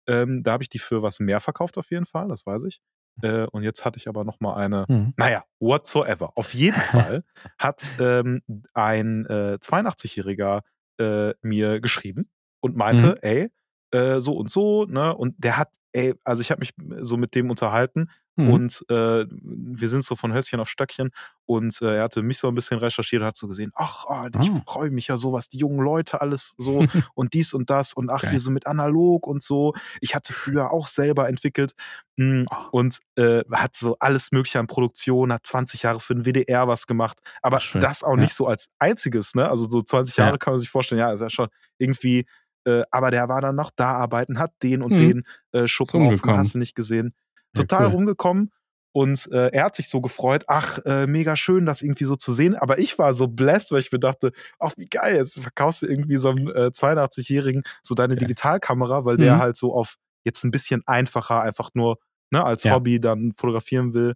[0.08, 2.80] Ähm, da habe ich die für was mehr verkauft auf jeden Fall, das weiß ich.
[3.22, 4.86] Äh, und jetzt hatte ich aber noch mal eine.
[4.88, 5.14] Hm.
[5.16, 6.32] Naja, whatsoever.
[6.36, 7.24] Auf jeden Fall
[7.58, 8.42] hat ähm,
[8.74, 10.62] ein äh, 82-Jähriger
[10.98, 13.50] äh, mir geschrieben und meinte, ey,
[13.92, 15.16] äh, so und so, ne?
[15.16, 18.10] Und der hat, ey, also ich habe mich so mit dem unterhalten
[18.46, 18.52] Hm.
[18.52, 21.10] und äh, wir sind so von Hölzchen auf Stöckchen
[21.46, 24.28] und äh, er hatte mich so ein bisschen recherchiert und hat so gesehen, ach, ah,
[24.40, 24.62] ich Ah.
[24.66, 26.78] freue mich ja so, was die jungen Leute alles so
[27.14, 28.30] und dies und das und ach, Geil.
[28.32, 29.74] hier so mit analog und so.
[30.00, 31.72] Ich hatte früher auch selber entwickelt
[32.16, 32.68] mm, Ah.
[32.72, 36.86] und äh, hat so alles Mögliche an Produktion, hat 20 Jahre für den WDR was
[36.86, 38.22] gemacht, aber Ach, das auch Ja.
[38.22, 39.48] nicht so als einziges, ne?
[39.48, 40.26] Also so 20 Ja.
[40.26, 42.26] Jahre kann man sich vorstellen, ja, ist ja schon irgendwie,
[42.64, 44.96] äh, aber der war dann noch da arbeiten, hat den und Mhm.
[44.98, 46.36] den äh, Schuppen rumgekommen.
[46.38, 47.14] hast du nicht gesehen.
[47.56, 47.92] Ja, Total cool.
[47.92, 48.50] rumgekommen.
[48.92, 52.34] Und äh, er hat sich so gefreut, ach, äh, mega schön, das irgendwie so zu
[52.34, 52.56] sehen.
[52.56, 55.86] Aber ich war so blessed, weil ich mir dachte, ach, wie geil, jetzt verkaufst du
[55.86, 58.26] irgendwie so einem äh, 82-Jährigen so deine Geil.
[58.26, 59.38] Digitalkamera, weil der Mhm.
[59.38, 61.98] halt so auf jetzt ein bisschen einfacher einfach nur
[62.32, 62.74] ne, als Ja.
[62.74, 64.14] Hobby dann fotografieren will.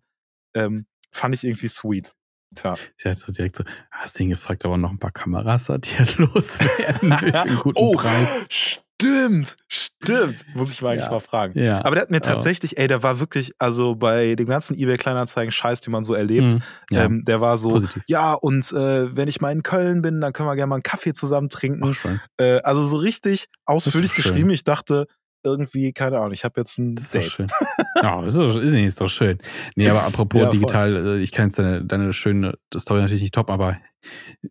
[0.55, 2.13] Ähm, fand ich irgendwie sweet.
[2.57, 2.75] Tja.
[2.97, 5.69] Sie hat so direkt so, hast du ihn gefragt, ob er noch ein paar Kameras
[5.69, 8.81] hat, die er loswerden will für einen guten oh, Preis.
[9.01, 10.45] Stimmt, stimmt.
[10.55, 11.11] Muss ich mal eigentlich Ja.
[11.11, 11.59] mal fragen.
[11.59, 11.85] Ja.
[11.85, 15.93] Aber der hat mir tatsächlich, ey, der war wirklich, also bei dem ganzen eBay-Kleinanzeigen-Scheiß, den
[15.93, 16.63] man so erlebt, Mhm.
[16.91, 18.03] Ja, ähm, der war so, positiv.
[18.07, 20.83] ja, und äh, wenn ich mal in Köln bin, dann können wir gerne mal einen
[20.83, 21.95] Kaffee zusammen trinken.
[22.39, 24.51] Äh, also so richtig ausführlich geschrieben.
[24.51, 25.07] Ich dachte,
[25.47, 27.49] irgendwie, keine Ahnung, ich habe jetzt ein Das ist doch schön.
[28.03, 29.39] Ja, ist, doch, ist, nicht, ist doch schön.
[29.77, 33.35] Nee, aber apropos Ja, digital, äh, ich kann jetzt deine, deine schöne Story natürlich nicht
[33.35, 33.79] top, aber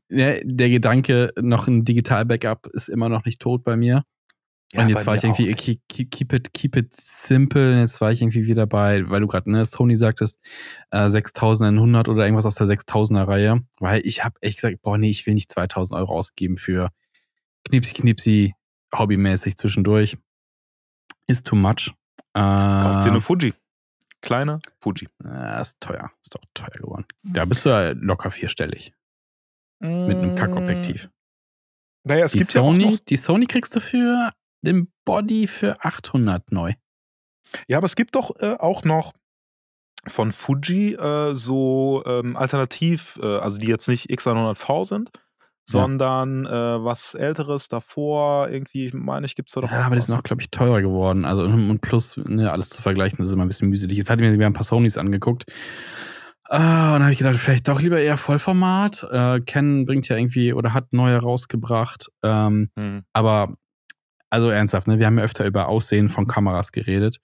[0.10, 4.04] ja, der Gedanke, noch ein Digital-Backup ist immer noch nicht tot bei mir.
[4.74, 5.82] Ja, und jetzt war ich irgendwie, keep,
[6.12, 7.80] keep, it, keep it simple.
[7.80, 10.40] Jetzt war ich irgendwie wieder bei, weil du gerade, ne, Sony sagtest,
[10.92, 13.62] äh, 6100 oder irgendwas aus der 6000er Reihe.
[13.80, 16.90] Weil ich habe echt gesagt, boah, nee, ich will nicht 2000 Euro ausgeben für
[17.66, 18.56] Knipsi, Knipsi,
[18.96, 20.18] hobbymäßig zwischendurch.
[21.28, 21.94] Ist too much.
[22.34, 23.54] Äh, Kauf dir eine Fuji.
[24.22, 25.08] Kleine Fuji.
[25.24, 26.12] äh, ist teuer.
[26.24, 27.06] Ist doch teuer geworden.
[27.24, 28.94] Da bist du ja locker vierstellig.
[29.80, 31.10] Mit einem Kackobjektiv.
[32.06, 34.32] Naja, Mm, es Die gibt ja auch Sony, noch, die Sony kriegst du für
[34.64, 36.74] den Body für 800 neu.
[37.68, 39.14] ja, aber es gibt doch äh, auch noch
[40.08, 45.12] von Fuji äh, so ähm, alternativ, äh, also die jetzt nicht X100V sind,
[45.66, 46.50] sondern äh,
[46.84, 50.14] was älteres davor, irgendwie, ich meine ich, gibt es da doch Ja, aber die sind
[50.16, 51.24] auch, glaube ich, teurer geworden.
[51.24, 53.98] Also und plus, ne, alles zu vergleichen, das ist immer ein bisschen mühselig.
[53.98, 55.46] Jetzt hatte ich mir ein paar Sonys angeguckt.
[56.50, 59.08] Ah, und dann habe ich gedacht, vielleicht doch lieber eher Vollformat.
[59.10, 62.12] Äh, Canon bringt ja irgendwie oder hat neue rausgebracht.
[62.24, 63.04] Ähm, Hm.
[63.14, 63.56] aber
[64.34, 67.20] also ernsthaft, ne, wir haben ja öfter über Aussehen von Kameras geredet.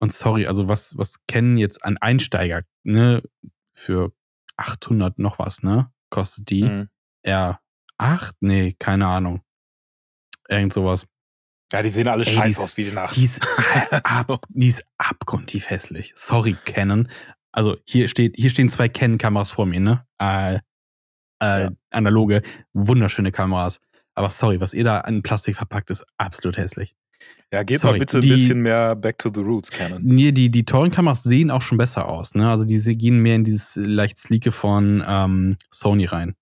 [0.00, 3.22] Und sorry, also was, was Canon jetzt an Einsteiger, ne,
[3.74, 4.12] für
[4.56, 6.64] 800 noch was, ne, kostet die?
[6.64, 6.88] Hm.
[7.24, 8.32] R8?
[8.40, 9.40] Nee, keine Ahnung.
[10.48, 11.06] Irgend sowas.
[11.72, 13.14] Ja, die sehen alle Ey, scheiße aus wie die Nacht.
[13.14, 13.40] Die ist,
[13.92, 16.12] ab, die ist abgrundtief hässlich.
[16.16, 17.08] Sorry, Canon.
[17.52, 20.06] Also hier steht, hier stehen zwei Canon-Kameras vor mir, ne?
[20.20, 20.60] Äh, äh,
[21.40, 21.70] Ja.
[21.90, 22.42] Analoge,
[22.72, 23.80] wunderschöne Kameras.
[24.18, 26.94] Aber sorry, was ihr da an Plastik verpackt, ist absolut hässlich.
[27.52, 30.02] Ja, geht Sorry, mal bitte ein die- bisschen mehr back to the roots, Canon.
[30.04, 32.50] Nee, die, die teuren Kameras sehen auch schon besser aus, ne?
[32.50, 36.34] Also die gehen mehr in dieses leicht sleeke von ähm, Sony rein.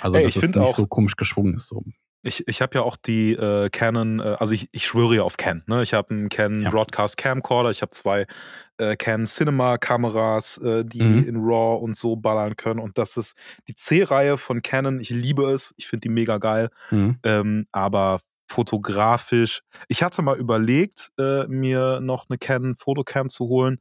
[0.00, 1.66] Also Ey, dass es find nicht auch- so komisch geschwungen ist.
[1.66, 1.82] So.
[2.22, 5.36] Ich, ich habe ja auch die äh, Canon, äh, also ich, ich schwöre ja auf
[5.38, 5.62] Canon.
[5.66, 5.82] Ne?
[5.82, 6.70] Ich habe einen Canon Ja.
[6.70, 8.26] Broadcast Camcorder, ich habe zwei
[8.76, 11.28] äh, Canon Cinema Kameras, äh, die Mhm.
[11.28, 12.78] in RAW und so ballern können.
[12.80, 13.36] Und das ist
[13.68, 15.00] die C-Reihe von Canon.
[15.00, 16.68] Ich liebe es, ich finde die mega geil.
[16.90, 17.18] Mhm.
[17.22, 23.78] Ähm, aber fotografisch, ich hatte mal überlegt, äh, mir noch eine Canon Photocam zu holen.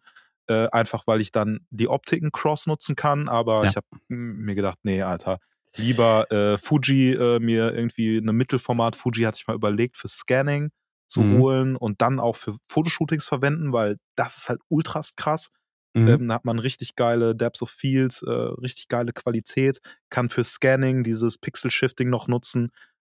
[0.48, 3.70] Äh, einfach weil ich dann die Optiken cross nutzen kann, aber Ja.
[3.70, 5.38] ich habe mir gedacht, nee, Alter,
[5.78, 10.72] lieber äh, Fuji äh, mir irgendwie eine Mittelformat Fuji hatte ich mal überlegt für Scanning
[11.08, 11.40] zu Mhm.
[11.40, 15.50] holen und dann auch für Fotoshootings verwenden, weil das ist halt ultra krass.
[15.96, 16.08] Mhm.
[16.08, 19.80] Ähm, da hat man richtig geile Depth of Field, äh, richtig geile Qualität,
[20.10, 22.72] kann für Scanning dieses Pixel Shifting noch nutzen.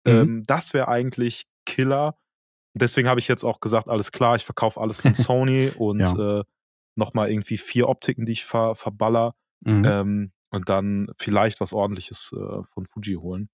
[0.05, 0.11] Mhm.
[0.11, 2.17] Ähm, das wäre eigentlich Killer.
[2.75, 6.39] Deswegen habe ich jetzt auch gesagt, alles klar, ich verkaufe alles von Sony und Ja.
[6.41, 6.43] äh,
[6.95, 9.35] nochmal irgendwie vier Optiken, die ich ver verballer.
[9.61, 9.85] Mhm.
[9.85, 13.49] Ähm, und dann vielleicht was ordentliches äh, von Fuji holen.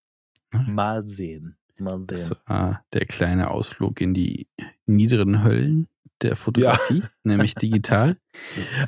[0.51, 0.73] Mhm.
[0.75, 1.57] Mal sehen.
[1.77, 2.38] Mal Das sehen.
[2.45, 4.49] war der kleine Ausflug in die
[4.85, 5.88] niederen Höllen
[6.21, 8.17] der Fotografie, nämlich digital.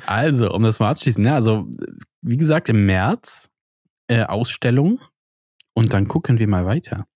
[0.04, 1.70] Also, um das mal abzuschließen, ne, also
[2.20, 3.50] wie gesagt, im März
[4.08, 5.00] äh, Ausstellung
[5.72, 7.06] und dann gucken wir mal weiter.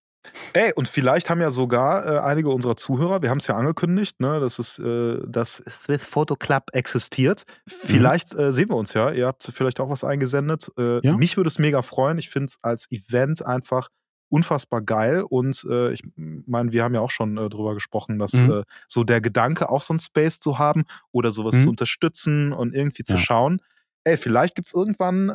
[0.52, 4.20] Ey, und vielleicht haben ja sogar äh, einige unserer Zuhörer, wir haben es ja angekündigt,
[4.20, 7.44] ne, dass es äh, das Swiss Photo Club existiert.
[7.66, 9.10] Vielleicht äh, sehen wir uns ja.
[9.10, 10.70] Ihr habt vielleicht auch was eingesendet.
[10.78, 11.16] Äh, Ja.
[11.16, 12.18] Mich würde es mega freuen.
[12.18, 13.88] Ich finde es als Event einfach
[14.28, 15.22] unfassbar geil.
[15.28, 18.64] Und äh, ich meine, wir haben ja auch schon äh, drüber gesprochen, dass Mhm.
[18.88, 21.62] so der Gedanke, auch so ein Space zu haben oder sowas Mhm.
[21.62, 23.18] zu unterstützen und irgendwie zu Ja.
[23.20, 23.60] schauen.
[24.04, 25.26] Ey, vielleicht gibt es irgendwann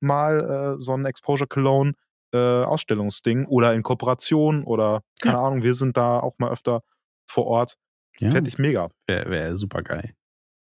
[0.00, 1.92] mal so ein Exposure Cologne
[2.36, 6.82] äh, Ausstellungsding oder in Kooperation oder keine Ahnung, wir sind da auch mal öfter
[7.26, 7.76] vor Ort.
[8.18, 8.88] Ja, Fände ich mega.
[9.06, 10.14] wäre wär super geil.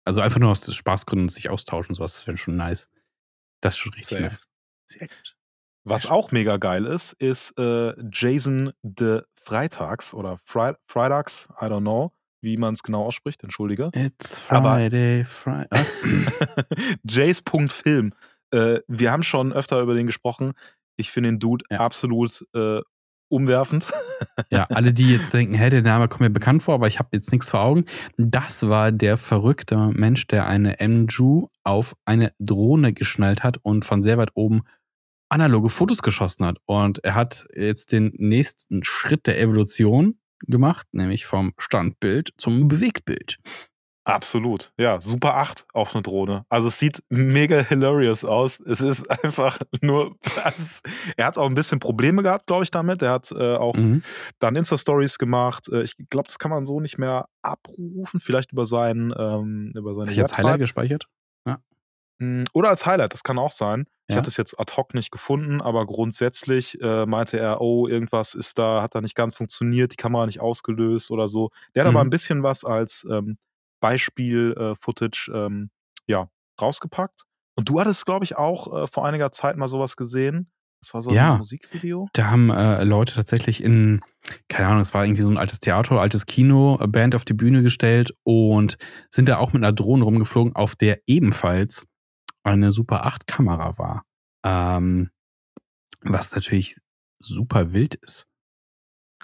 [0.06, 2.90] Also einfach nur aus Spaßgründen sich austauschen, sowas das wäre schon nice.
[3.62, 4.30] Das ist schon richtig Safe.
[4.30, 4.48] nice.
[4.86, 5.36] Sehr gut.
[5.86, 6.12] Was schön.
[6.12, 12.12] auch mega geil ist, ist äh, Jason de Freitags oder Fri Freitags, I don't know,
[12.42, 13.92] wie man es genau ausspricht, entschuldige.
[13.94, 15.86] It's Friday, Friday.
[17.04, 18.14] Jace.film.
[18.52, 20.54] Äh, wir haben schon öfter über den gesprochen.
[20.98, 21.80] Ich finde den Dude Ja.
[21.80, 22.82] absolut äh,
[23.30, 23.92] umwerfend.
[24.50, 27.10] Ja, alle, die jetzt denken, hä, der Name kommt mir bekannt vor, aber ich habe
[27.14, 27.86] jetzt nichts vor Augen.
[28.18, 34.04] Das war der verrückte Mensch, der eine MJU auf eine Drohne geschnallt hat und von
[34.04, 34.62] sehr weit oben
[35.30, 36.58] analoge Fotos geschossen hat.
[36.66, 43.38] Und er hat jetzt den nächsten Schritt der Evolution gemacht, nämlich vom Standbild zum Bewegtbild.
[44.06, 44.72] Absolut.
[44.78, 46.46] Ja, Super 8 auf eine Drohne.
[46.48, 48.60] Also es sieht mega hilarious aus.
[48.60, 50.16] Es ist einfach nur.
[50.56, 50.86] Ist,
[51.18, 53.02] er hat auch ein bisschen Probleme gehabt, glaube ich, damit.
[53.02, 54.04] Er hat äh, auch Mhm.
[54.40, 55.68] dann Insta-Stories gemacht.
[55.70, 58.20] Äh, ich glaube, das kann man so nicht mehr abrufen.
[58.20, 61.08] Vielleicht über seinen, ähm, über seine Hab ich jetzt Highlight gespeichert?
[62.20, 63.88] Mm, Oder als Highlight, das kann auch sein.
[64.08, 64.20] Ich Ja.
[64.20, 68.58] hatte es jetzt ad hoc nicht gefunden, aber grundsätzlich äh, meinte er, oh, irgendwas ist
[68.58, 71.50] da, hat da nicht ganz funktioniert, die Kamera nicht ausgelöst oder so.
[71.74, 72.08] Der hat aber Mhm.
[72.08, 73.38] ein bisschen was als ähm,
[73.90, 75.70] Beispiel-Footage ähm,
[76.08, 76.30] ja,
[76.62, 77.24] rausgepackt.
[77.58, 80.52] Und du hattest, glaube ich, auch äh, vor einiger Zeit mal sowas gesehen.
[80.82, 81.34] Das war so Ja.
[81.34, 82.10] ein Musikvideo.
[82.14, 84.02] Da haben äh, Leute tatsächlich in,
[84.50, 87.34] keine Ahnung, es war irgendwie so ein altes Theater, altes Kino, äh, Band auf die
[87.34, 88.78] Bühne gestellt und
[89.10, 91.88] sind da auch mit einer Drohne rumgeflogen, auf der ebenfalls
[92.44, 94.04] eine Super 8 Kamera war.
[94.46, 95.10] Ähm,
[96.02, 96.78] was natürlich
[97.20, 98.28] super wild ist.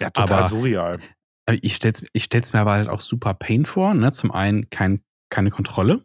[0.00, 1.00] Ja, total Aber- surreal.
[1.50, 3.94] Ich stell's, ich stell's mir aber halt auch super pain vor.
[3.94, 4.12] Ne?
[4.12, 6.04] Zum einen kein, keine Kontrolle.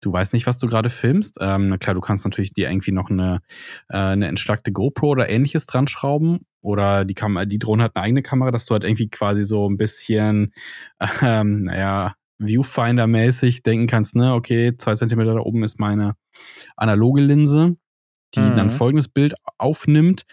[0.00, 1.38] Du weißt nicht, was du gerade filmst.
[1.40, 3.40] Ähm, na klar, du kannst natürlich dir irgendwie noch eine,
[3.88, 6.40] äh, eine entschlackte GoPro oder ähnliches dran schrauben.
[6.60, 9.68] Oder die Kamera, die Drohne hat eine eigene Kamera, dass du halt irgendwie quasi so
[9.68, 10.52] ein bisschen,
[11.22, 16.14] ähm, naja, Viewfinder-mäßig denken kannst, ne, okay, zwei Zentimeter da oben ist meine
[16.76, 17.76] analoge Linse,
[18.36, 18.56] die Mhm.
[18.56, 20.24] dann folgendes Bild aufnimmt.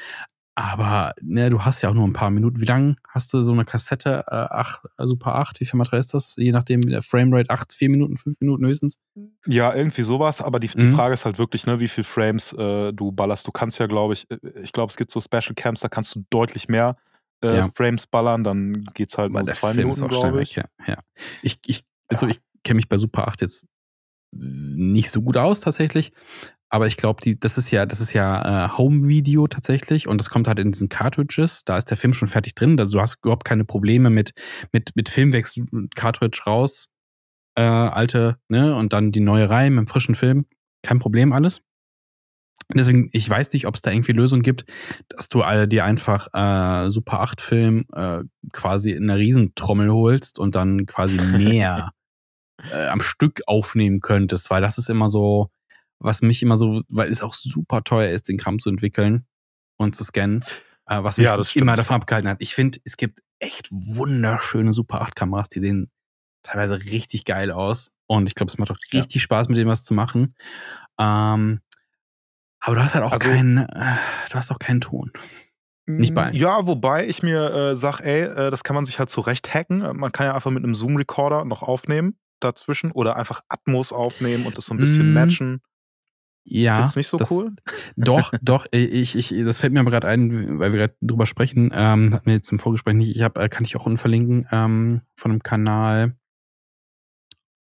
[0.58, 2.62] Aber ne, du hast ja auch nur ein paar Minuten.
[2.62, 4.24] Wie lang hast du so eine Kassette?
[4.28, 6.36] Äh, ach, Super 8, wie viel Material ist das?
[6.38, 8.98] Je nachdem, der Framerate 8, 4 Minuten, 5 Minuten höchstens.
[9.46, 10.96] Ja, irgendwie sowas, aber die, die Mhm.
[10.96, 13.46] Frage ist halt wirklich, ne, wie viel Frames äh, du ballerst.
[13.46, 16.15] Du kannst ja, glaube ich, äh, ich glaube, es gibt so Special Camps, da kannst
[16.15, 16.96] du deutlich mehr
[17.41, 17.70] äh, Ja.
[17.76, 20.56] Frames ballern, dann geht's halt Weil nur der zwei Film Minuten, glaube weg, ich.
[20.56, 20.63] ja.
[20.88, 20.98] ja.
[21.41, 22.32] Ich, ich, also Ja.
[22.32, 23.68] ich kenne mich bei Super 8 jetzt
[24.32, 26.13] nicht so gut aus tatsächlich.
[26.75, 30.49] Aber ich glaube, das ist ja, das ist ja äh, Home-Video tatsächlich und das kommt
[30.49, 31.63] halt in diesen Cartridges.
[31.63, 32.77] Da ist der Film schon fertig drin.
[32.77, 34.33] Also du hast überhaupt keine Probleme mit,
[34.73, 36.89] mit, mit Filmwechsel, Cartridge raus,
[37.57, 40.47] äh, alte, ne, und dann die neue rein mit dem frischen Film.
[40.83, 41.61] Kein Problem alles.
[42.73, 44.65] Deswegen, ich weiß nicht, ob es da irgendwie Lösungen gibt,
[45.07, 48.19] dass du all dir einfach äh, Super 8 Film äh,
[48.51, 51.91] quasi in einer Riesentrommel holst und dann quasi mehr
[52.69, 55.51] äh, am Stück aufnehmen könntest, weil das ist immer so,
[55.99, 59.25] was mich immer so, weil es auch super teuer ist, den Kram zu entwickeln
[59.77, 60.43] und zu scannen,
[60.88, 62.38] äh, was mich Ja, immer davon abgehalten hat.
[62.41, 65.91] Ich finde, es gibt echt wunderschöne Super 8 Kameras, die sehen
[66.43, 68.99] teilweise richtig geil aus und ich glaube, es macht auch Ja.
[69.01, 70.36] richtig Spaß, mit dem was zu machen.
[70.99, 71.62] Ähm,
[72.60, 73.95] aber du hast halt auch Also- keinen, äh,
[74.29, 75.12] du hast auch keinen Ton.
[75.88, 76.36] Nicht bei allen.
[76.36, 79.79] Ja, wobei ich mir äh, sag, ey, äh, das kann man sich halt zurecht hacken.
[79.97, 84.58] Man kann ja einfach mit einem Zoom-Recorder noch aufnehmen dazwischen oder einfach Atmos aufnehmen und
[84.58, 85.62] das so ein bisschen Mm, matchen.
[86.45, 86.75] Ja.
[86.75, 87.55] Findest du nicht so das, cool?
[87.95, 91.71] Doch, doch, ich, ich, das fällt mir aber gerade ein, weil wir gerade drüber sprechen,
[91.73, 94.47] ähm, hatten wir jetzt im Vorgespräch nicht, ich habe, äh, kann ich auch unten verlinken,
[94.51, 96.15] ähm, von einem Kanal,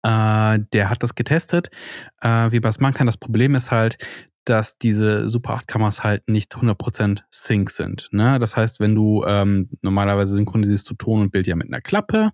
[0.04, 1.70] äh, der hat das getestet,
[2.22, 3.08] äh, wie man es machen kann.
[3.08, 3.98] Das Problem ist halt,
[4.46, 8.08] dass diese Super 8 Kameras halt nicht 100% Sync sind.
[8.12, 8.40] Ne?
[8.40, 12.32] Das heißt, wenn du ähm, normalerweise synchronisierst du Ton und Bild ja mit einer Klappe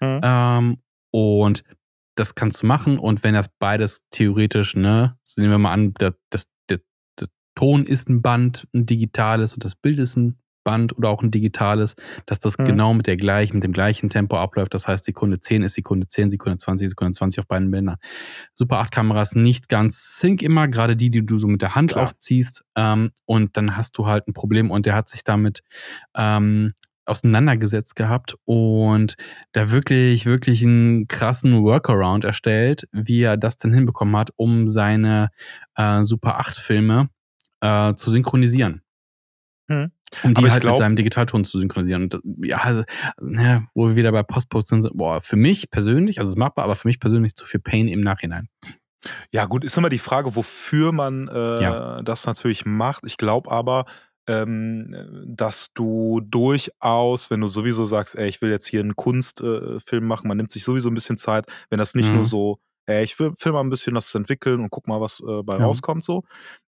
[0.00, 0.20] Mhm.
[0.22, 0.76] ähm,
[1.10, 1.64] und
[2.20, 5.94] das kannst du machen und wenn das beides theoretisch, ne, so nehmen wir mal an,
[5.94, 6.80] der, das, der,
[7.18, 11.22] der Ton ist ein Band, ein digitales und das Bild ist ein Band oder auch
[11.22, 11.94] ein digitales,
[12.26, 12.64] dass das mhm.
[12.66, 14.74] genau mit der gleichen, mit dem gleichen Tempo abläuft.
[14.74, 17.96] Das heißt, Sekunde 10 ist Sekunde 10, Sekunde 20, Sekunde 20 auf beiden Bändern.
[18.54, 21.92] Super 8 Kameras nicht ganz sync immer, gerade die, die du so mit der Hand
[21.92, 22.04] Klar.
[22.04, 22.62] aufziehst.
[22.76, 25.62] Ähm, und dann hast du halt ein Problem und der hat sich damit
[26.14, 26.74] ähm,
[27.10, 29.16] auseinandergesetzt gehabt und
[29.52, 35.28] da wirklich, wirklich einen krassen Workaround erstellt, wie er das denn hinbekommen hat, um seine
[35.76, 37.08] äh, Super 8 Filme
[37.60, 38.82] äh, zu synchronisieren.
[39.70, 39.90] Hm.
[40.24, 42.02] Um die halt glaub, mit seinem Digitalton zu synchronisieren.
[42.04, 42.82] Und ja, also,
[43.20, 46.64] ne, wo wir wieder bei Postproduktion sind, boah, für mich persönlich, also es ist machbar,
[46.64, 48.48] aber für mich persönlich zu viel Pain im Nachhinein.
[49.32, 52.02] Ja, gut, ist immer die Frage, wofür man äh, ja.
[52.02, 53.06] das natürlich macht.
[53.06, 53.86] Ich glaube aber,
[54.30, 59.80] ähm, dass du durchaus, wenn du sowieso sagst, ey, ich will jetzt hier einen Kunstfilm
[59.90, 62.16] äh, machen, man nimmt sich sowieso ein bisschen Zeit, wenn das nicht mhm.
[62.16, 65.20] nur so, ey, ich will, will mal ein bisschen das entwickeln und guck mal, was
[65.20, 65.64] äh, bei ja.
[65.64, 66.22] rauskommt, so,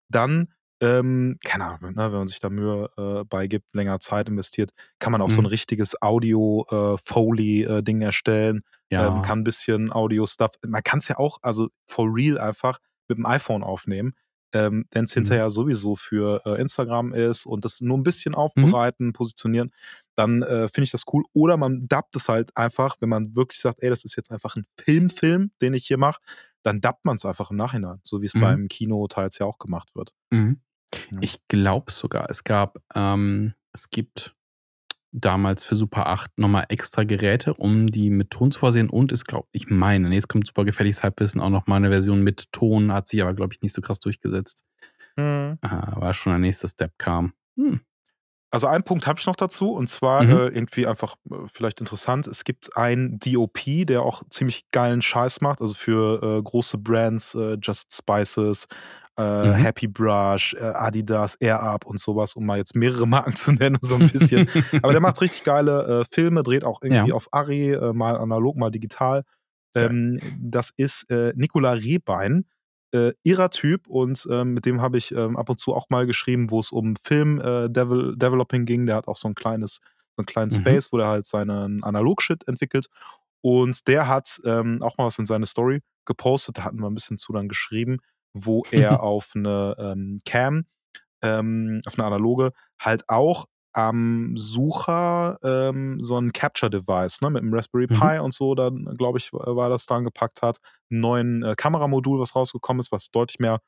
[0.09, 0.49] dann
[0.81, 5.13] ähm, keine Ahnung, ne, wenn man sich da Mühe äh, beigibt, länger Zeit investiert, kann
[5.13, 5.33] man auch mhm.
[5.33, 8.63] so ein richtiges Audio-Foley-Ding äh, erstellen.
[8.91, 9.07] Ja.
[9.07, 10.57] Ähm, kann ein bisschen Audio-Stuff.
[10.67, 14.15] Man kann es ja auch, also for real einfach mit dem iPhone aufnehmen.
[14.53, 15.21] Ähm, Wenn es mhm.
[15.21, 18.39] hinterher sowieso für äh, Instagram ist und das nur ein bisschen mhm.
[18.39, 19.13] aufbereiten, mhm.
[19.13, 19.73] positionieren,
[20.15, 21.23] dann äh, finde ich das cool.
[21.33, 24.57] Oder man dubbt es halt einfach, wenn man wirklich sagt, ey, das ist jetzt einfach
[24.57, 26.21] ein Filmfilm, den ich hier mache,
[26.63, 28.41] dann dubbt man es einfach im Nachhinein, so wie es mhm.
[28.41, 30.13] beim Kino teils ja auch gemacht wird.
[30.31, 30.61] Mhm.
[31.21, 34.35] Ich glaube sogar, es gab, ähm, es gibt
[35.13, 39.25] damals für Super 8 nochmal extra Geräte, um die mit Ton zu versehen und es
[39.25, 42.51] glaube ich meine, nee, jetzt kommt super gefährliches Halbwissen auch noch mal eine Version mit
[42.53, 44.65] Ton, hat sich aber glaube ich nicht so krass durchgesetzt.
[45.17, 45.59] Mhm.
[45.63, 47.35] Äh, war schon der nächste Step kam.
[47.57, 47.81] Hm.
[48.53, 50.31] Also einen Punkt habe ich noch dazu und zwar mhm.
[50.31, 52.27] äh, irgendwie einfach äh, vielleicht interessant.
[52.27, 57.35] Es gibt einen DOP, der auch ziemlich geilen Scheiß macht, also für äh, große Brands,
[57.35, 58.67] äh, Just Spices,
[59.17, 59.53] äh, mhm.
[59.55, 63.79] Happy Brush, äh, Adidas, Air Up und sowas, um mal jetzt mehrere Marken zu nennen,
[63.81, 64.47] so ein bisschen.
[64.83, 67.15] Aber der macht richtig geile Filme, dreht auch irgendwie ja.
[67.15, 69.25] auf Ari, mal analog, mal digital.
[69.75, 72.45] Ähm, das ist Nicola Rehbein.
[72.93, 76.07] Äh, irrer Typ und ähm, mit dem habe ich ähm, ab und zu auch mal
[76.07, 78.85] geschrieben, wo es um Film äh, Devel Developing ging.
[78.85, 79.81] Der hat auch so ein kleines,
[80.15, 80.57] so einen kleinen mhm.
[80.57, 82.89] Space, wo er halt seinen Analog-Shit entwickelt.
[83.41, 86.95] Und der hat ähm, auch mal was in seine Story gepostet, da hatten wir ein
[86.95, 87.99] bisschen zu dann geschrieben,
[88.35, 90.67] wo er auf eine ähm, Cam,
[91.23, 97.55] ähm, auf eine analoge, halt auch am Sucher ähm, so ein Capture-Device, ne, mit einem
[97.55, 97.99] Raspberry mhm.
[97.99, 100.59] Pi und so, dann glaube ich, war das dran gepackt hat,
[100.91, 103.61] einen neuen äh, Kameramodul, was rausgekommen ist, was deutlich mehr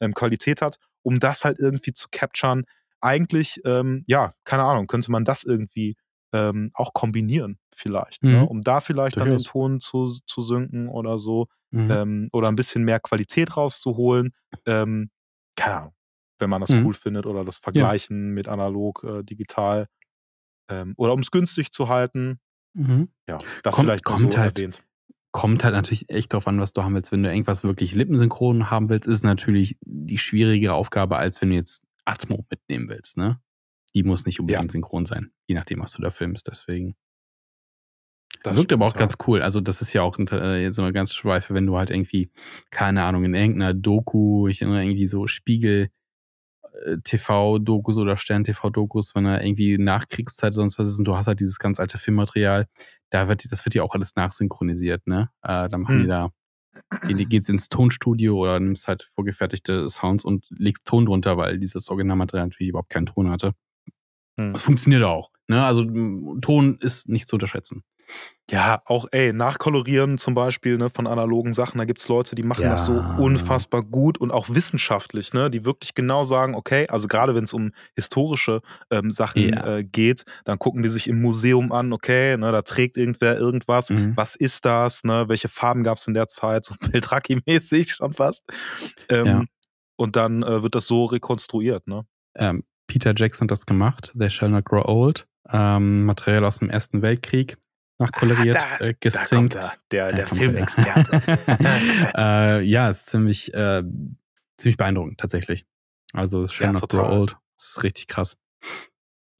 [0.00, 2.64] ähm, Qualität hat, um das halt irgendwie zu capturen.
[3.00, 5.96] Eigentlich, ähm, ja, keine Ahnung, könnte man das irgendwie
[6.32, 8.36] ähm, auch kombinieren, vielleicht, ne, mhm.
[8.36, 9.28] ne, um da vielleicht Durchaus.
[9.28, 11.90] dann den Ton zu, zu synken oder so mhm.
[11.90, 14.32] ähm, oder ein bisschen mehr Qualität rauszuholen.
[14.66, 15.10] Ähm,
[15.56, 15.95] keine Ahnung,
[16.38, 16.86] wenn man das mhm.
[16.86, 18.34] cool findet oder das Vergleichen ja.
[18.34, 19.88] mit analog, äh, digital
[20.70, 22.40] ähm, oder um es günstig zu halten.
[22.74, 23.08] Mhm.
[23.28, 24.82] Ja, das kommt, vielleicht kommt so halt, erwähnt.
[25.32, 27.12] Kommt halt natürlich echt darauf an, was du haben willst.
[27.12, 31.56] Wenn du irgendwas wirklich lippensynchron haben willst, ist natürlich die schwierigere Aufgabe, als wenn du
[31.56, 33.40] jetzt Atmo mitnehmen willst, ne?
[33.94, 34.70] Die muss nicht unbedingt ja.
[34.70, 36.46] synchron sein, je nachdem, was du da filmst.
[36.46, 36.96] Deswegen.
[38.42, 38.98] Das wirkt aber auch ja.
[38.98, 39.42] ganz cool.
[39.42, 42.30] Also das ist ja auch äh, jetzt immer ganz schweife, wenn du halt irgendwie,
[42.70, 45.90] keine Ahnung, in irgendeiner Doku, ich erinnere irgendwie so Spiegel
[47.04, 51.58] TV-Dokus oder Stern-TV-Dokus, wenn er irgendwie Nachkriegszeit sonst was ist und du hast halt dieses
[51.58, 52.66] ganz alte Filmmaterial,
[53.10, 55.30] da wird, das wird ja auch alles nachsynchronisiert, ne?
[55.42, 56.02] Äh, da machen hm.
[56.02, 56.30] die da,
[57.24, 62.46] geht's ins Tonstudio oder nimmst halt vorgefertigte Sounds und legst Ton drunter, weil dieses Originalmaterial
[62.46, 63.52] natürlich überhaupt keinen Ton hatte.
[64.38, 64.52] Hm.
[64.52, 65.30] Das funktioniert auch.
[65.48, 65.64] Ne?
[65.64, 65.84] Also
[66.40, 67.82] Ton ist nicht zu unterschätzen.
[68.48, 71.78] Ja, auch, ey, nachkolorieren zum Beispiel ne, von analogen Sachen.
[71.78, 72.70] Da gibt es Leute, die machen ja.
[72.70, 77.34] das so unfassbar gut und auch wissenschaftlich, ne, die wirklich genau sagen, okay, also gerade
[77.34, 79.78] wenn es um historische ähm, Sachen ja.
[79.78, 83.90] äh, geht, dann gucken die sich im Museum an, okay, ne, da trägt irgendwer irgendwas,
[83.90, 84.12] mhm.
[84.16, 88.44] was ist das, ne, welche Farben gab es in der Zeit, so Beltraki-mäßig schon fast.
[89.08, 89.44] Ähm, ja.
[89.96, 92.02] Und dann äh, wird das so rekonstruiert, ne?
[92.36, 95.26] Ähm, Peter Jackson hat das gemacht, They Shall Not Grow Old.
[95.50, 97.56] Ähm, Material aus dem Ersten Weltkrieg
[97.98, 99.56] nachkoloriert, ah, da, äh, gesinkt.
[99.56, 101.22] Da der, der Filmexperte.
[102.16, 103.82] äh, ja, ist ziemlich, äh,
[104.56, 105.66] ziemlich beeindruckend tatsächlich.
[106.12, 107.36] Also Shall ja, Grow Old.
[107.56, 108.36] Das ist richtig krass.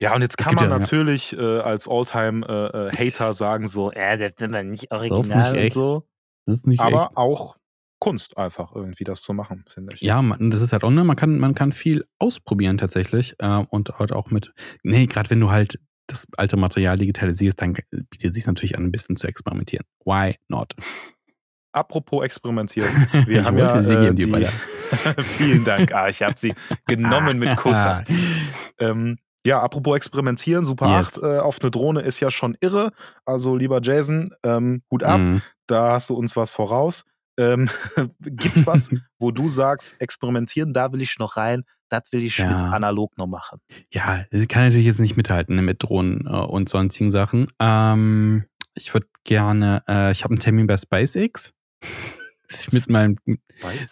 [0.01, 1.59] Ja, und jetzt kann man ja, natürlich ja.
[1.59, 6.09] Äh, als Alltime-Hater äh, sagen so, äh, das ist nicht original nicht und so.
[6.45, 7.17] Das ist nicht Aber echt.
[7.17, 7.57] auch
[7.99, 10.03] Kunst einfach irgendwie das zu machen, finde ich.
[10.03, 13.65] Ja, man, das ist halt auch, ne, man kann, man kann viel ausprobieren tatsächlich äh,
[13.71, 17.75] und halt auch mit, nee, gerade wenn du halt das alte Material digitalisierst, dann
[18.11, 19.85] bietet es sich natürlich an, ein bisschen zu experimentieren.
[20.05, 20.75] Why not?
[21.73, 22.89] Apropos experimentieren.
[23.27, 24.27] Wir haben ja sie äh, die,
[25.23, 25.93] Vielen Dank.
[25.93, 26.55] Ah, ich habe sie
[26.87, 27.77] genommen mit Kuss.
[28.79, 31.23] ähm, Ja, apropos experimentieren, Super Yes.
[31.23, 32.93] 8 äh, auf eine Drohne ist ja schon irre.
[33.25, 35.43] Also, lieber Jason, ähm, Hut ab, Mhm.
[35.67, 37.05] da hast du uns was voraus.
[37.39, 37.69] Ähm,
[38.21, 38.89] gibt's was,
[39.19, 42.71] wo du sagst, experimentieren, da will ich noch rein, das will ich mit Ja.
[42.71, 43.61] analog noch machen.
[43.91, 47.49] Ja, sie kann natürlich jetzt nicht mithalten ne, mit Drohnen äh, und sonstigen Sachen.
[47.61, 48.45] Ähm,
[48.75, 51.55] ich würde gerne, äh, ich habe einen Termin bei SpaceX,
[52.49, 53.41] dass ich mit, meinem, mit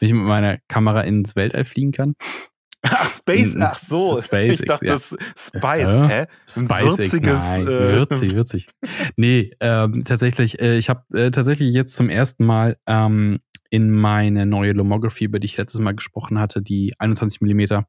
[0.00, 2.14] ich mit meiner Kamera ins Weltall fliegen kann.
[2.86, 4.14] Ach, Space, ach so.
[4.14, 4.92] SpaceX, ich dachte, ja.
[4.92, 6.26] das Spice, Äh, hä?
[6.46, 8.68] SpaceX, würziges, nein, äh, würzig, würzig.
[9.16, 13.38] Nee, ähm, tatsächlich, äh, ich habe äh, tatsächlich jetzt zum ersten Mal ähm,
[13.70, 17.86] in meine neue Lomography, über die ich letztes Mal gesprochen hatte, die 21 Millimeter,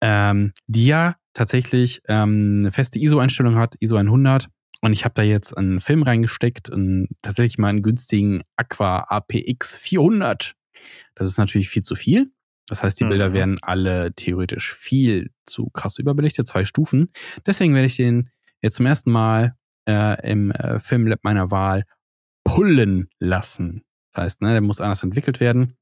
[0.00, 4.48] ähm, die ja tatsächlich ähm, eine feste ISO-Einstellung hat, ISO 100.
[4.82, 9.74] Und ich habe da jetzt einen Film reingesteckt, und tatsächlich mal einen günstigen Aqua APX
[9.74, 10.54] 400.
[11.14, 12.30] Das ist natürlich viel zu viel.
[12.68, 13.34] Das heißt, die Bilder Mhm.
[13.34, 17.10] werden alle theoretisch viel zu krass überbelichtet, zwei Stufen.
[17.46, 18.30] Deswegen werde ich den
[18.62, 19.54] jetzt zum ersten Mal
[19.88, 21.84] äh, im äh, Filmlab meiner Wahl
[22.44, 23.82] pullen lassen.
[24.12, 25.76] Das heißt, ne, der muss anders entwickelt werden.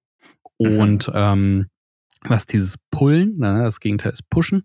[0.58, 0.78] Mhm.
[0.78, 1.66] Und ähm,
[2.22, 4.64] was dieses Pullen, ne, das Gegenteil ist Pushen,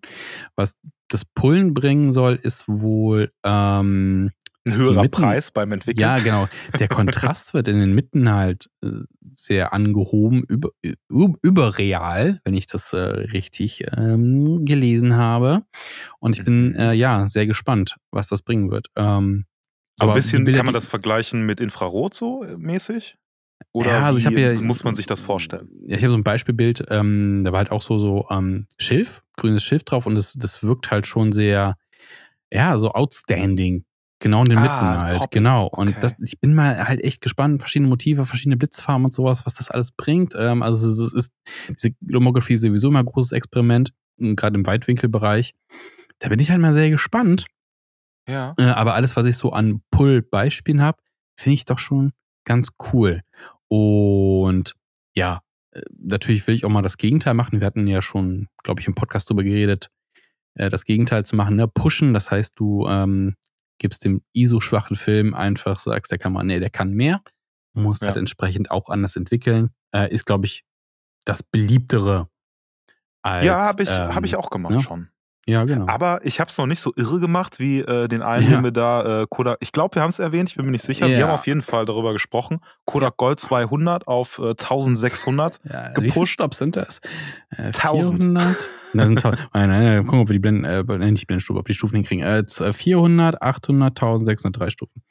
[0.56, 0.78] was
[1.10, 4.32] das Pullen bringen soll, ist wohl ähm,
[4.74, 6.02] Ein höherer Mitten- Preis beim Entwickeln.
[6.02, 6.48] ja, genau.
[6.80, 8.90] Der Kontrast wird in den Mitten halt äh,
[9.36, 10.70] sehr angehoben, über,
[11.42, 15.64] überreal, wenn ich das äh, richtig ähm, gelesen habe.
[16.20, 16.76] Und ich bin Mhm.
[16.76, 18.88] äh, ja sehr gespannt, was das bringen wird.
[18.96, 19.46] Ähm,
[20.00, 23.18] so ein bisschen Bilder, kann man das vergleichen mit Infrarot so äh, mäßig?
[23.74, 25.68] Oder ja, also wie ja, muss man sich das vorstellen?
[25.86, 29.22] Ja, ich habe so ein Beispielbild, ähm, da war halt auch so, so ähm, Schilf,
[29.36, 31.76] grünes Schilf drauf und das, das wirkt halt schon sehr,
[32.52, 33.84] ja, so outstanding.
[34.22, 35.32] Genau in den Ah, Mitten halt, poppig.
[35.32, 35.68] genau.
[35.68, 36.00] Und Okay.
[36.02, 39.72] das, ich bin mal halt echt gespannt, verschiedene Motive, verschiedene Blitzfarben und sowas, was das
[39.72, 40.36] alles bringt.
[40.38, 41.34] Ähm, also es ist,
[41.70, 45.54] diese Lomography ist sowieso immer ein großes Experiment, m, gerade im Weitwinkelbereich.
[46.20, 47.46] Da bin ich halt mal sehr gespannt.
[48.28, 48.56] Ja.
[48.58, 50.98] Äh, aber alles, was ich so an Pull-Beispielen habe,
[51.40, 52.12] finde ich doch schon
[52.44, 53.22] ganz cool.
[53.70, 54.74] Und
[55.16, 57.62] ja, äh, natürlich will ich auch mal das Gegenteil machen.
[57.62, 59.90] Wir hatten ja schon, glaube ich, im Podcast drüber geredet,
[60.56, 61.68] äh, das Gegenteil zu machen, ne?
[61.70, 62.14] Pushen.
[62.14, 63.36] Das heißt, du ähm,
[63.80, 67.22] gibst dem ISO-schwachen Film einfach, sagst der Kamera, nee, der kann mehr.
[67.74, 68.08] Muss Ja.
[68.08, 69.70] halt entsprechend auch anders entwickeln.
[69.94, 70.66] Äh, ist, glaube ich,
[71.26, 72.30] das beliebtere.
[73.22, 74.80] Als, ja, habe ich, ähm, hab ich auch gemacht ne?
[74.82, 75.10] schon.
[75.50, 75.86] Ja, genau.
[75.88, 78.56] Aber ich habe es noch nicht so irre gemacht wie äh, den einen, Ja.
[78.58, 80.84] den wir da, äh, Kodak, ich glaube, wir haben es erwähnt, ich bin mir nicht
[80.86, 81.08] sicher.
[81.08, 81.28] Wir Ja.
[81.28, 82.60] haben auf jeden Fall darüber gesprochen.
[82.86, 85.60] Kodak Gold 200 auf äh, 1600.
[85.64, 86.34] Ja, gepusht.
[86.34, 87.00] Stops sind das?
[87.50, 88.22] Äh, 1000.
[88.22, 88.70] 400?
[88.94, 89.50] Da sind tausend.
[89.54, 92.26] Nein, nein, nein, gucken, ob wir die Blenden, äh, nicht Blendenstufe, ob die Stufen hinkriegen.
[92.26, 95.04] Äh, z- 400, 800, 1603 Stufen.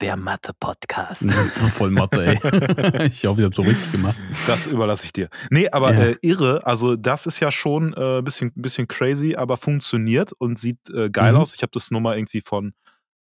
[0.00, 1.30] Der Mathe-Podcast.
[1.30, 2.34] Voll Mathe, ey.
[3.06, 4.18] ich hoffe, ich habe so richtig gemacht.
[4.46, 5.28] Das überlasse ich dir.
[5.50, 6.00] Nee, aber Ja.
[6.08, 10.58] äh, irre, also das ist ja schon ein äh, bisschen, bisschen crazy, aber funktioniert und
[10.58, 11.38] sieht äh, geil Mhm.
[11.38, 11.54] aus.
[11.54, 12.74] Ich habe das nur mal irgendwie von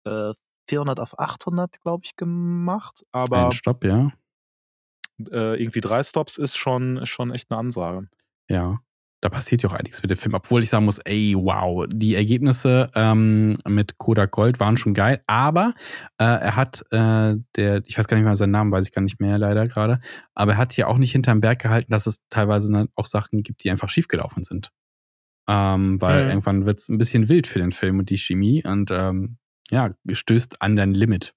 [0.05, 0.33] äh,
[0.67, 3.05] 400 auf 800, glaube ich, gemacht.
[3.12, 4.12] Aber Ein Stopp, ja.
[5.31, 8.09] äh, irgendwie drei Stops ist schon, ist schon echt eine Ansage.
[8.49, 8.79] Ja.
[9.23, 12.13] Da passiert ja auch einiges mit dem Film, obwohl ich sagen muss, ey, wow, die
[12.13, 15.75] Ergebnisse ähm, mit Kodak Gold waren schon geil, aber
[16.17, 19.01] äh, er hat, äh, der, ich weiß gar nicht mehr seinen Namen, weiß ich gar
[19.01, 20.01] nicht mehr leider gerade,
[20.36, 23.43] aber er hat hier auch nicht hinterm Berg gehalten, dass es teilweise dann auch Sachen
[23.43, 24.71] gibt, die einfach schiefgelaufen sind.
[25.47, 26.29] Ähm, weil Mhm.
[26.29, 29.38] irgendwann wird es ein bisschen wild für den Film und die Chemie und ähm,
[29.71, 31.33] ja, stößt an dein Limit.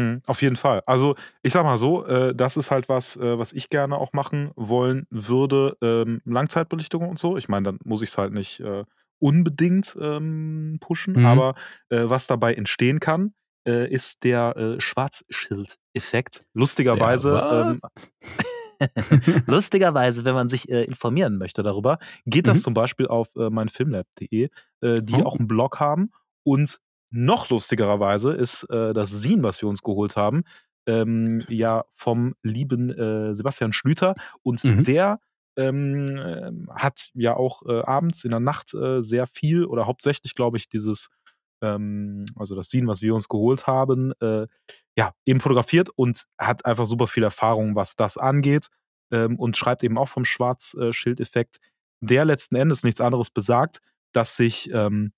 [0.00, 0.82] Mhm, auf jeden Fall.
[0.86, 4.12] Also ich sag mal so, äh, das ist halt was, äh, was ich gerne auch
[4.12, 5.76] machen wollen würde.
[5.82, 7.36] Ähm, Langzeitbelichtung und so.
[7.36, 8.84] Ich meine, dann muss ich es halt nicht äh,
[9.18, 11.26] unbedingt ähm, pushen, Mhm.
[11.26, 11.54] aber
[11.90, 13.34] äh, was dabei entstehen kann,
[13.66, 16.44] äh, ist der äh, Schwarzschild-Effekt.
[16.54, 17.44] Lustigerweise.
[17.50, 17.80] Ähm,
[19.46, 22.64] Lustigerweise, wenn man sich äh, informieren möchte darüber, geht das Mhm.
[22.64, 24.48] zum Beispiel auf äh, meinfilmlab.de,
[24.80, 25.26] äh, die Oh.
[25.26, 26.10] auch einen Blog haben.
[26.42, 26.80] Und
[27.10, 30.44] noch lustigerweise ist äh, das Sin, was wir uns geholt haben,
[30.86, 34.14] ähm, ja vom lieben äh, Sebastian Schlüter.
[34.42, 34.84] Und Mhm.
[34.84, 35.20] der
[35.56, 40.56] ähm, hat ja auch äh, abends in der Nacht äh, sehr viel oder hauptsächlich, glaube
[40.56, 41.08] ich, dieses,
[41.62, 44.46] ähm, also das Sin, was wir uns geholt haben, äh,
[44.96, 48.68] ja, eben fotografiert und hat einfach super viel Erfahrung, was das angeht
[49.12, 51.58] ähm, und schreibt eben auch vom Schwarzschildeffekt,
[52.00, 53.80] der letzten Endes nichts anderes besagt,
[54.12, 55.12] dass sich ähm,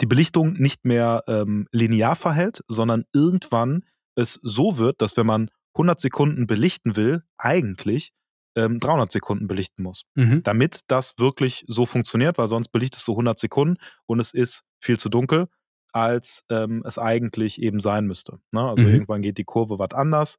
[0.00, 3.84] die Belichtung nicht mehr ähm, linear verhält, sondern irgendwann
[4.14, 8.12] es so wird, dass wenn man 100 Sekunden belichten will, eigentlich
[8.56, 10.42] ähm, 300 Sekunden belichten muss, Mhm.
[10.42, 13.76] damit das wirklich so funktioniert, weil sonst belichtest du 100 Sekunden
[14.06, 15.48] und es ist viel zu dunkel,
[15.92, 18.38] als ähm, es eigentlich eben sein müsste.
[18.52, 18.60] Ne?
[18.68, 18.92] Also Mhm.
[18.94, 20.36] irgendwann geht die Kurve was anders.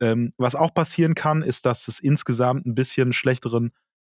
[0.00, 3.72] Ähm, was auch passieren kann, ist, dass es insgesamt ein bisschen schlechteren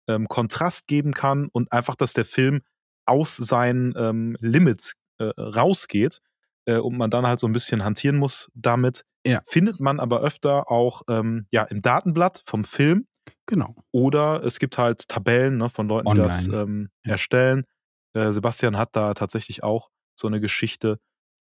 [0.09, 2.61] ähm, Kontrast geben kann und einfach, dass der Film
[3.07, 6.19] aus seinen ähm, Limits äh, rausgeht
[6.65, 9.03] äh, und man dann halt so ein bisschen hantieren muss damit.
[9.25, 9.41] Ja.
[9.45, 13.07] Findet man aber öfter auch ähm, ja, im Datenblatt vom Film.
[13.45, 13.75] Genau.
[13.91, 16.61] Oder es gibt halt Tabellen ne, von Leuten, die das Online.
[16.61, 17.11] ähm, Ja.
[17.13, 17.65] erstellen.
[18.13, 20.99] Äh, Sebastian hat da tatsächlich auch so eine Geschichte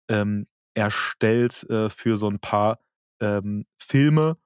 [0.08, 2.78] ähm, erstellt äh, für so ein paar
[3.20, 4.36] ähm, Filme.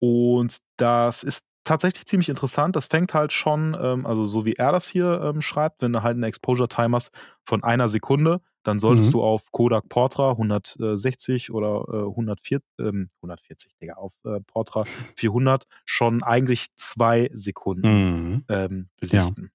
[0.00, 2.74] Und das ist tatsächlich ziemlich interessant.
[2.74, 6.02] Das fängt halt schon, ähm, also so wie er das hier ähm, schreibt, wenn du
[6.02, 7.12] halt einen Exposure-Time hast
[7.44, 9.12] von einer Sekunde, dann solltest Mhm.
[9.12, 14.84] du auf Kodak Portra 160 oder äh, 140, ähm, 140, Digga, auf äh, Portra
[15.16, 18.44] 400 schon eigentlich zwei Sekunden Mhm.
[18.48, 19.52] ähm, belichten.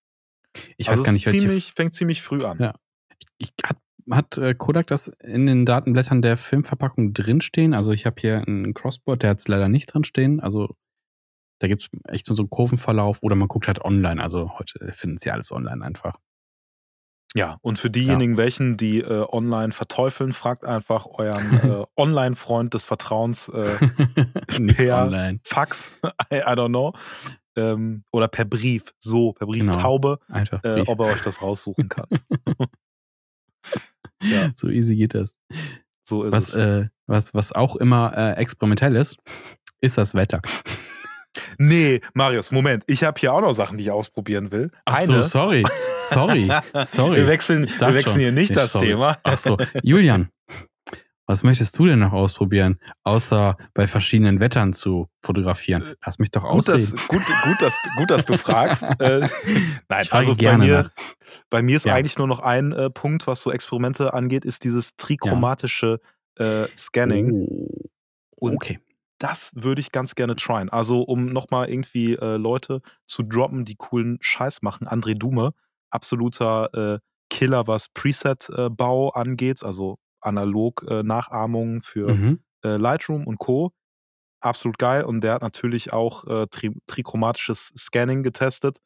[0.78, 2.58] Ich also weiß gar nicht, ziemlich, fängt ziemlich früh an.
[2.60, 2.74] Ja.
[3.38, 3.78] Ich, hat,
[4.10, 7.74] hat äh, Kodak das in den Datenblättern der Filmverpackung drinstehen?
[7.74, 10.40] Also ich habe hier einen Crossboard, der hat es leider nicht drinstehen.
[10.40, 10.76] Also
[11.60, 14.22] da gibt es echt nur so einen Kurvenverlauf oder man guckt halt online.
[14.22, 16.16] Also heute finden sie alles online einfach.
[17.34, 22.86] Ja, und für diejenigen, welchen, die äh, online verteufeln, fragt einfach euren äh, Online-Freund des
[22.86, 23.66] Vertrauens äh,
[24.74, 25.40] per online.
[25.44, 25.92] Fax,
[26.32, 26.94] I, I don't know,
[27.58, 29.72] ähm, oder per Brief, so, per Genau.
[29.74, 30.88] Brieftaube, Einfach äh, Brief.
[30.88, 32.08] ob er euch das raussuchen kann.
[34.24, 35.38] ja, so easy geht das.
[36.08, 36.56] so ist Was, es.
[36.56, 39.18] äh, was, was auch immer äh, experimentell ist,
[39.82, 40.42] ist das Wetter.
[41.58, 44.70] Nee, Marius, Moment, ich habe hier auch noch Sachen, die ich ausprobieren will.
[44.86, 45.64] Ach Eine, so, sorry.
[46.00, 46.52] Sorry.
[46.82, 47.18] Sorry.
[47.18, 48.20] wir wechseln, wir wechseln schon.
[48.22, 48.88] hier nicht Ich- das sorry.
[48.88, 49.18] Thema.
[49.24, 50.30] Ach so, Julian,
[51.28, 55.96] was möchtest du denn noch ausprobieren, außer bei verschiedenen Wettern zu fotografieren?
[56.06, 58.84] Lass mich doch Gut dass, gut, gut, dass, gut, dass du fragst.
[59.00, 59.28] Äh,
[59.90, 60.90] nein, Ich frage also bei mir, nach.
[61.50, 61.96] bei mir ist Ja.
[61.96, 66.00] eigentlich nur noch ein äh, Punkt, was so Experimente angeht, ist dieses trichromatische
[66.38, 67.48] äh, Scanning.
[68.38, 68.52] Oh.
[68.52, 68.80] Okay.
[69.20, 70.70] Das würde ich ganz gerne tryen.
[70.70, 74.88] Also, um nochmal irgendwie äh, Leute zu droppen, die coolen Scheiß machen.
[74.88, 75.52] André Dume,
[75.90, 77.00] absoluter äh,
[77.30, 82.40] Killer, was Preset-Bau angeht, also analog äh, Nachahmungen für Mhm.
[82.64, 83.72] äh, Lightroom und Co.
[84.42, 85.04] Absolut geil.
[85.06, 88.78] Und der hat natürlich auch äh, tri trichromatisches Scanning getestet.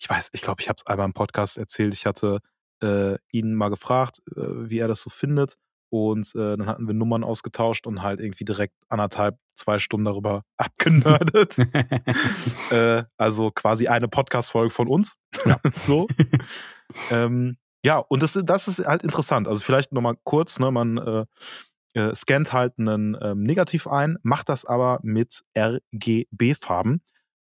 [0.00, 1.94] Ich weiß, ich glaube, ich habe es einmal im Podcast erzählt.
[1.94, 2.40] Ich hatte
[2.82, 5.54] äh, ihn mal gefragt, äh, wie er das so findet.
[5.90, 10.42] Und äh, dann hatten wir Nummern ausgetauscht und halt irgendwie direkt anderthalb, zwei Stunden darüber
[10.56, 11.58] abgenördet.
[12.70, 15.16] äh, also quasi eine Podcast-Folge von uns.
[15.44, 15.58] Ja.
[15.72, 16.06] so.
[17.10, 19.46] ähm, ja, und das, das ist halt interessant.
[19.46, 21.24] Also vielleicht nochmal kurz, ne, man äh,
[21.94, 27.02] äh, scannt halt einen ähm, Negativ ein, macht das aber mit RGB-Farben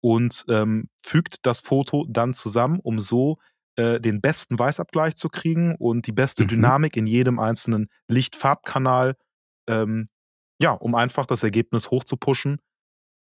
[0.01, 3.39] und ähm, fügt das Foto dann zusammen, um so
[3.79, 6.49] äh, den besten Weißabgleich zu kriegen und die beste Mhm.
[6.49, 9.17] Dynamik in jedem einzelnen Licht-Farbkanal,
[9.69, 10.09] ähm,
[10.63, 12.61] ja, um einfach das Ergebnis hochzupushen.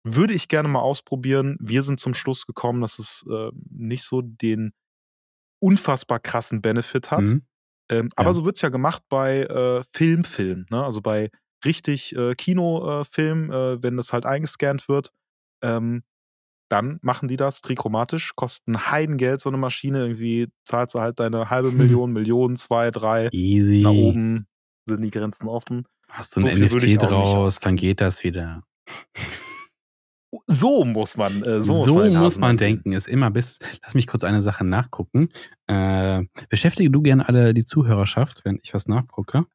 [0.06, 1.58] Würde ich gerne mal ausprobieren.
[1.62, 4.74] Wir sind zum Schluss gekommen, dass es äh, nicht so den
[5.60, 7.28] unfassbar krassen Benefit hat.
[7.28, 7.46] Mhm.
[7.90, 8.34] Ähm, aber Ja.
[8.34, 10.84] so wird es ja gemacht bei äh, Filmfilm, ne?
[10.84, 11.30] also bei
[11.66, 15.12] richtig äh, Kinofilm, äh, wenn das halt eingescannt wird,
[15.64, 16.04] ähm,
[16.72, 20.04] dann machen die das trichromatisch, kosten Heidengeld, so eine Maschine.
[20.04, 21.78] Irgendwie zahlst du halt deine halbe Hm.
[21.78, 23.30] Million, Million, zwei, drei.
[23.32, 23.82] Easy.
[23.82, 24.48] Nach oben
[24.88, 25.86] sind die Grenzen offen.
[26.08, 28.64] Hast du So ein NFT draus, dann geht das wieder.
[30.48, 33.60] So muss man, äh, so, So, muss man, muss man denken, ist immer bis.
[33.84, 35.30] Lass mich kurz eine Sache nachgucken.
[35.68, 39.46] Äh, beschäftige du gerne alle die Zuhörerschaft, wenn ich was nachgucke?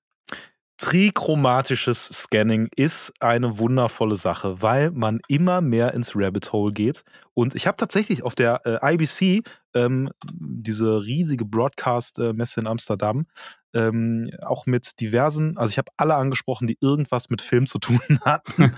[0.79, 7.03] Trichromatisches Scanning ist eine wundervolle Sache, weil man immer mehr ins Rabbit Hole geht.
[7.33, 9.43] Und ich habe tatsächlich auf der äh, IBC,
[9.75, 13.27] ähm, diese riesige Broadcast-Messe in Amsterdam,
[13.73, 18.01] ähm, auch mit diversen, also ich habe alle angesprochen, die irgendwas mit Film zu tun
[18.25, 18.75] hatten.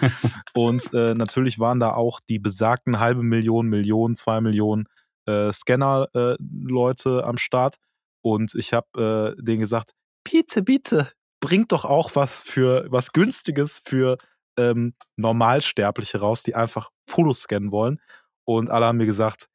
[0.54, 4.86] Und äh, natürlich waren da auch die besagten halbe Million, Million, zwei Millionen
[5.26, 7.76] äh, Scanner-Leute am Start.
[8.22, 9.92] Und ich habe äh, denen gesagt,
[10.24, 11.08] bitte, bitte,
[11.40, 14.18] bringt doch auch was für was Günstiges für
[14.58, 18.00] ähm, Normalsterbliche raus, die einfach Fotos scannen wollen.
[18.44, 19.48] Und alle haben mir gesagt,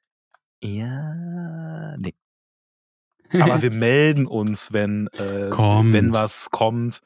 [0.64, 2.14] ja, nee.
[3.32, 5.50] Aber wir melden uns, wenn, äh,
[5.94, 7.02] wenn was kommt.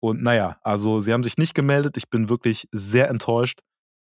[0.00, 1.96] Und naja, also sie haben sich nicht gemeldet.
[1.96, 3.60] Ich bin wirklich sehr enttäuscht.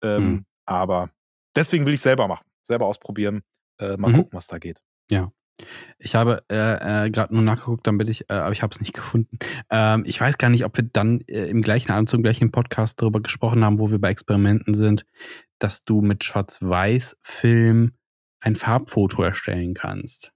[0.04, 0.46] Ähm, Mhm.
[0.66, 1.10] Aber
[1.56, 3.42] deswegen will ich selber machen, selber ausprobieren,
[3.80, 4.18] äh, mal Mhm.
[4.18, 4.82] gucken, was da geht.
[5.98, 8.94] Ich habe äh, äh, gerade nur nachgeguckt, damit ich, äh, aber ich habe es nicht
[8.94, 9.38] gefunden.
[9.70, 13.02] Ähm, ich weiß gar nicht, ob wir dann äh, im gleichen Anzug, im gleichen Podcast
[13.02, 15.06] darüber gesprochen haben, wo wir bei Experimenten sind,
[15.60, 17.94] dass du mit Schwarz-Weiß-Film
[18.42, 20.32] ein Farbfoto erstellen kannst.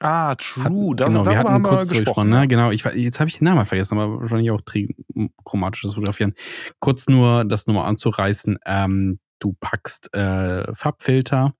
[0.00, 0.64] Ah, true.
[0.64, 2.28] Hatten, das, genau, wir hatten haben wir kurz drüber gesprochen.
[2.30, 2.46] ne?
[2.46, 6.34] Genau, ich, jetzt habe ich den Namen vergessen, aber wahrscheinlich auch trichromatisches Fotografieren.
[6.78, 11.54] Kurz nur, das nur mal anzureißen, ähm, du packst äh, Farbfilter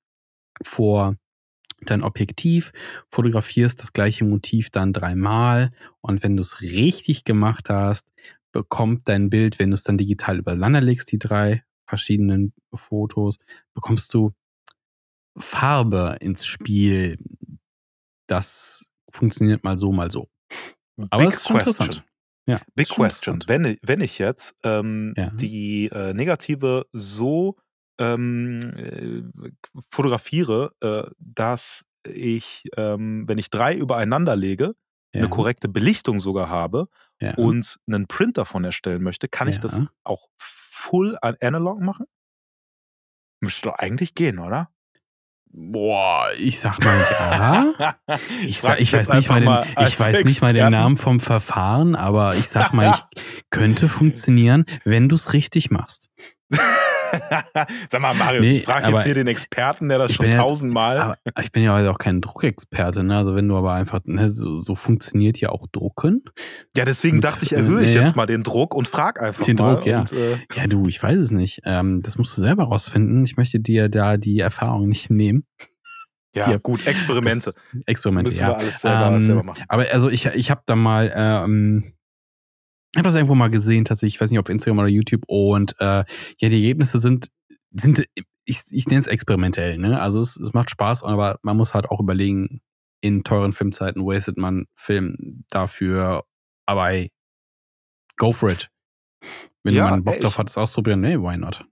[0.63, 1.17] vor
[1.83, 2.73] dein Objektiv,
[3.11, 5.71] fotografierst das gleiche Motiv dann dreimal
[6.01, 8.07] und wenn du es richtig gemacht hast,
[8.53, 13.39] bekommt dein Bild, wenn du es dann digital übereinander legst, die drei verschiedenen Fotos,
[13.75, 14.33] bekommst du
[15.39, 17.19] Farbe ins Spiel.
[18.27, 20.29] Das funktioniert mal so, mal so.
[21.11, 21.59] Aber Big es ist question.
[21.59, 22.05] interessant.
[22.47, 23.45] Ja, Big question.
[23.47, 25.31] Wenn, ich- wenn ich jetzt ähm, Ja.
[25.31, 27.57] die äh, Negative so
[27.99, 29.51] ähm, äh,
[29.91, 34.75] fotografiere, äh, dass ich, ähm, wenn ich drei übereinander lege,
[35.15, 36.89] Ja, eine korrekte Belichtung sogar habe
[37.21, 37.35] ja.
[37.35, 39.61] und einen Print davon erstellen möchte, kann ich Ja.
[39.63, 42.07] das auch full an analog machen?
[43.41, 44.71] Müsste doch eigentlich gehen, oder?
[45.51, 47.95] Boah, ich sag mal ja.
[48.43, 50.71] Ich, sag, ich, weiß nicht mal den, ich weiß nicht mal den.
[50.71, 56.11] Namen vom Verfahren, aber ich sag mal, ich könnte funktionieren, wenn du es richtig machst.
[57.91, 61.17] Sag mal, Marius, Nee, ich frage aber jetzt hier den Experten, der das schon tausendmal.
[61.43, 63.17] Ich bin ja also auch kein Druckexperte, ne?
[63.17, 66.23] Also wenn du aber einfach, ne, so, so funktioniert ja auch Drucken.
[66.77, 69.45] Ja, deswegen mit- dachte ich, erhöhe ich ja, jetzt mal den Druck und frag einfach
[69.45, 69.75] Den mal.
[69.75, 70.01] Druck, ja.
[70.01, 71.61] Und, äh, Ja, du, ich weiß es nicht.
[71.65, 73.25] Ähm, das musst du selber rausfinden.
[73.25, 75.45] Ich möchte dir da die Erfahrung nicht nehmen.
[76.35, 77.47] ja, Die- gut, Experimente.
[77.47, 77.55] Das,
[77.87, 78.49] Experimente, Müssen ja.
[78.49, 79.65] wir alles selber, Ähm, selber machen.
[79.69, 81.93] Aber also ich, ich habe da mal, ähm,
[82.93, 85.75] ich habe das irgendwo mal gesehen, tatsächlich, ich weiß nicht, ob Instagram oder YouTube und
[85.81, 86.05] äh,
[86.41, 87.29] ja, die Ergebnisse sind,
[87.73, 88.05] sind
[88.45, 90.01] ich, ich nenne es experimentell, ne?
[90.01, 92.61] Also es, es macht Spaß, aber man muss halt auch überlegen,
[93.01, 96.25] in teuren Filmzeiten wastet man Film dafür,
[96.67, 97.11] aber ey,
[98.17, 98.71] go for it.
[99.65, 101.65] Wenn Ja, man Bock ey, drauf hat, es auszuprobieren, nee, why not?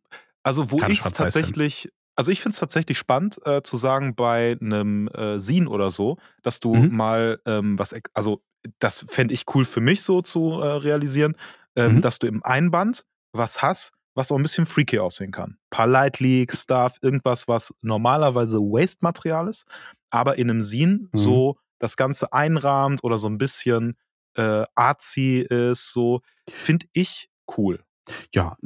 [0.42, 5.08] Also, wo ich tatsächlich, also ich finde es tatsächlich spannend äh, zu sagen bei einem
[5.08, 6.96] äh, Scene oder so, dass du Mhm.
[6.96, 8.42] mal ähm, was, also
[8.78, 11.36] das fände ich cool für mich so zu äh, realisieren,
[11.76, 12.00] ähm, Mhm.
[12.00, 15.50] dass du im Einband was hast, was auch ein bisschen freaky aussehen kann.
[15.50, 19.66] Ein paar Light Leaks, Stuff, irgendwas, was normalerweise Waste-Material ist,
[20.10, 21.08] aber in einem Scene Mhm.
[21.12, 23.96] so das Ganze einrahmt oder so ein bisschen
[24.34, 27.82] äh, artsy ist, so finde ich cool.
[28.34, 28.56] ja,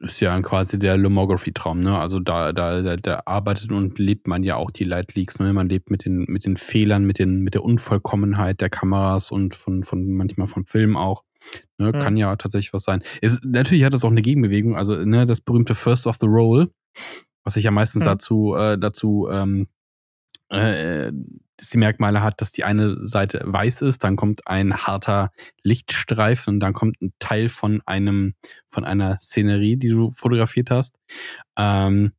[0.00, 1.98] ist ja quasi der Lomography-Traum, ne?
[1.98, 5.52] Also da, da, da, da arbeitet und lebt man ja auch die Light Leaks, ne?
[5.52, 9.56] Man lebt mit den, mit den Fehlern, mit den, mit der Unvollkommenheit der Kameras und
[9.56, 11.24] von, von manchmal vom Film auch.
[11.78, 11.88] Ne?
[11.88, 11.98] Mhm.
[11.98, 13.02] Kann ja tatsächlich was sein.
[13.22, 16.70] Es, natürlich hat es auch eine Gegenbewegung, also ne, das berühmte First of the Roll,
[17.44, 18.08] was sich ja meistens Mhm.
[18.08, 19.66] dazu, äh, dazu ähm,
[20.50, 21.12] äh,
[21.58, 25.30] dass die Merkmale hat, dass die eine Seite weiß ist, dann kommt ein harter
[25.62, 28.34] Lichtstreifen und dann kommt ein Teil von einem,
[28.70, 30.94] von einer Szenerie, die du fotografiert hast.
[31.58, 32.12] Ähm,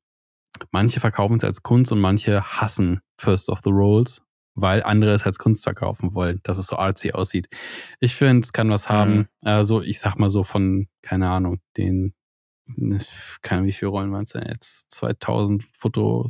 [0.72, 4.22] manche verkaufen es als Kunst und manche hassen First of the Rolls,
[4.56, 7.48] weil andere es als Kunst verkaufen wollen, dass es so artsy aussieht.
[8.02, 9.28] Ich finde, es kann was haben.
[9.44, 12.14] Also, ich sag mal so von, keine Ahnung, den,
[13.42, 14.92] keine Ahnung, wie viele Rollen waren es denn jetzt?
[14.92, 16.30] 2000 Foto,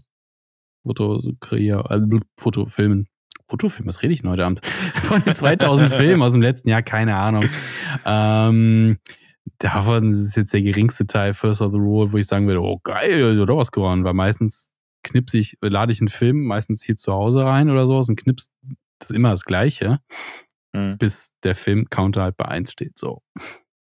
[0.84, 2.00] Foto kreier, äh,
[2.40, 3.08] Fotofilmen.
[3.50, 4.64] Fotofilm, was rede ich denn heute Abend?
[5.04, 7.46] Von den 2000 Filmen aus dem letzten Jahr, keine Ahnung.
[8.06, 8.98] Ähm,
[9.58, 12.80] davon ist jetzt der geringste Teil First of the Roll, wo ich sagen würde, oh
[12.84, 17.12] geil, oder was geworden, weil meistens knipse ich, lade ich einen Film meistens hier zu
[17.14, 18.52] Hause rein oder sowas und knips
[19.00, 20.00] das immer das Gleiche,
[20.76, 21.00] Mhm.
[21.00, 23.24] bis der Film-Counter halt bei 1 steht, so.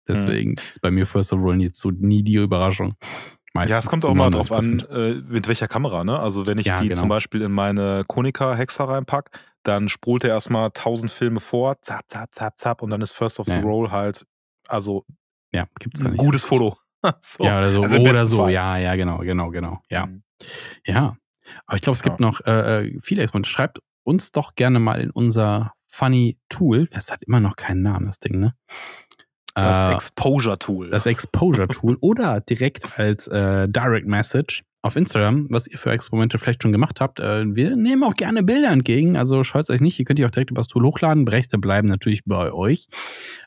[0.08, 2.94] Deswegen ist bei mir First of the Roll jetzt so nie die Überraschung.
[3.54, 4.88] Meistens Ja, es kommt auch mal drauf an, 99%.
[4.90, 6.18] äh, mit welcher Kamera, ne?
[6.18, 7.00] Also wenn ich Ja, die genau.
[7.00, 9.30] zum Beispiel in meine Konica Hexa reinpack,
[9.62, 13.38] dann sprult er erstmal tausend Filme vor, zap, zap, zap, zap, und dann ist First
[13.40, 13.60] of the Ja.
[13.60, 14.26] Roll halt,
[14.68, 15.04] also
[15.52, 16.18] Ja, gibt's ein nicht.
[16.20, 16.76] gutes Foto.
[17.20, 17.44] so.
[17.44, 17.82] Ja, oder so.
[17.82, 18.36] Also oder so.
[18.38, 18.52] Fall.
[18.52, 19.80] Ja, ja, genau, genau, genau.
[19.90, 20.06] Ja.
[20.06, 20.22] Mhm.
[20.86, 21.16] Ja.
[21.66, 22.26] Aber ich glaube, es gibt Ja.
[22.26, 23.50] noch äh, äh, viele Experimente.
[23.50, 26.86] Schreibt uns doch gerne mal in unser Funny Tool.
[26.86, 28.54] Das hat immer noch keinen Namen, das Ding, ne?
[29.54, 30.90] Das Äh, Exposure Tool.
[30.90, 36.38] das Exposure Tool oder direkt als äh, Direct Message auf Instagram, was ihr für Experimente
[36.38, 37.20] vielleicht schon gemacht habt.
[37.20, 39.98] Äh, wir nehmen auch gerne Bilder entgegen, also scheut euch nicht.
[39.98, 41.28] Ihr könnt die auch direkt über das Tool hochladen.
[41.28, 42.88] Rechte bleiben natürlich bei euch.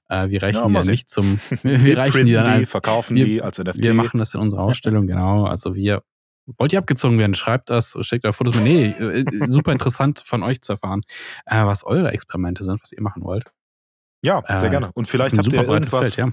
[0.08, 1.40] Äh, wir reichen Ja, die dann nicht zum.
[1.64, 3.84] Wir, wir reichen die dann die, ein, verkaufen wir- die als NFT.
[3.84, 5.46] wir machen das in unserer Ausstellung, genau.
[5.46, 6.04] Also wir.
[6.60, 7.34] Wollt ihr abgezogen werden?
[7.34, 8.60] Schreibt das, schickt euch Fotos.
[8.60, 11.02] Nee, äh, super interessant von euch zu erfahren,
[11.48, 13.46] äh, was eure Experimente sind, was ihr machen wollt.
[14.26, 14.92] Ja, sehr äh, gerne.
[14.94, 16.32] Und vielleicht habt ihr irgendwas, Feld, ja.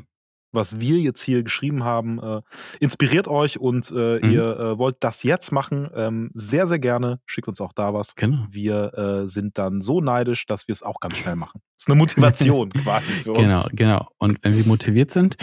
[0.52, 2.40] was wir jetzt hier geschrieben haben, äh,
[2.80, 4.30] inspiriert euch und äh, Mhm.
[4.32, 7.20] ihr äh, wollt das jetzt machen, ähm, sehr, sehr gerne.
[7.26, 8.14] Schickt uns auch da was.
[8.16, 8.46] Genau.
[8.50, 11.60] Wir äh, sind dann so neidisch, dass wir es auch ganz schnell machen.
[11.76, 13.70] Das ist eine Motivation quasi für Genau, uns.
[13.72, 14.08] genau.
[14.18, 15.36] Und wenn wir motiviert sind,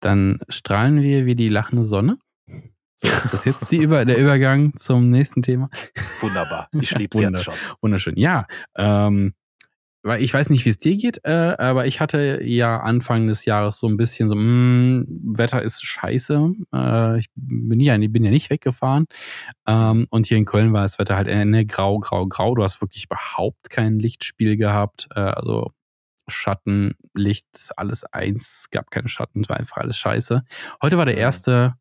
[0.00, 2.18] dann strahlen wir wie die lachende Sonne.
[2.94, 5.70] So ist das jetzt die Über der Übergang zum nächsten Thema.
[6.20, 6.68] Wunderbar.
[6.80, 7.54] Ich liebe es jetzt schon.
[7.80, 8.16] Wunderschön.
[8.16, 8.46] Ja,
[8.76, 9.34] ähm,
[10.02, 13.44] weil ich weiß nicht, wie es dir geht, äh, aber ich hatte ja Anfang des
[13.44, 16.52] Jahres so ein bisschen so, mh, mm, Wetter ist scheiße.
[16.74, 19.06] Äh, ich bin ja, bin ja nicht weggefahren.
[19.66, 22.54] Ähm, und hier in Köln war das Wetter halt eine grau, grau, grau.
[22.54, 25.08] Du hast wirklich überhaupt kein Lichtspiel gehabt.
[25.14, 25.70] Äh, also
[26.28, 30.44] Schatten, Licht, alles eins, gab keine Schatten, es war einfach alles scheiße.
[30.80, 31.74] Heute war der erste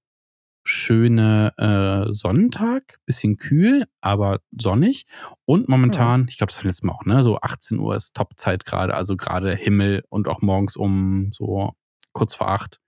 [0.64, 5.05] schöne äh, Sonnentag, bisschen kühl, aber sonnig.
[5.45, 6.28] Und momentan, ja.
[6.30, 7.24] ich glaube, das war letztes Mal auch, ne?
[7.24, 11.74] So 18 Uhr ist Topzeit gerade, also gerade Himmel und auch morgens um so
[12.14, 12.80] kurz vor acht.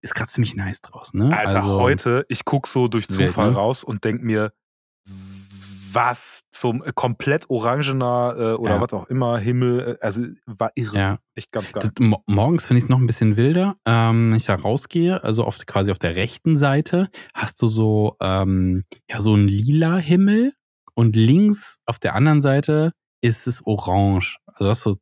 [0.00, 1.36] Ist gerade ziemlich nice draußen, ne?
[1.36, 3.54] Alter, also, heute, ich gucke so durch Zufall ne?
[3.54, 4.52] raus und denk mir,
[5.94, 8.80] was zum äh, komplett orangener äh, oder ja.
[8.80, 10.96] was auch immer Himmel, äh, also war irre.
[10.96, 11.18] Ja.
[11.34, 11.82] Echt ganz geil.
[11.82, 13.76] Das, morgens finde ich es noch ein bisschen wilder.
[13.86, 18.16] Ähm, wenn ich da rausgehe, also auf, quasi auf der rechten Seite, hast du so,
[18.20, 20.52] ähm, ja, so einen lila Himmel
[20.94, 24.38] und links auf der anderen Seite ist es orange.
[24.46, 24.96] Also das so,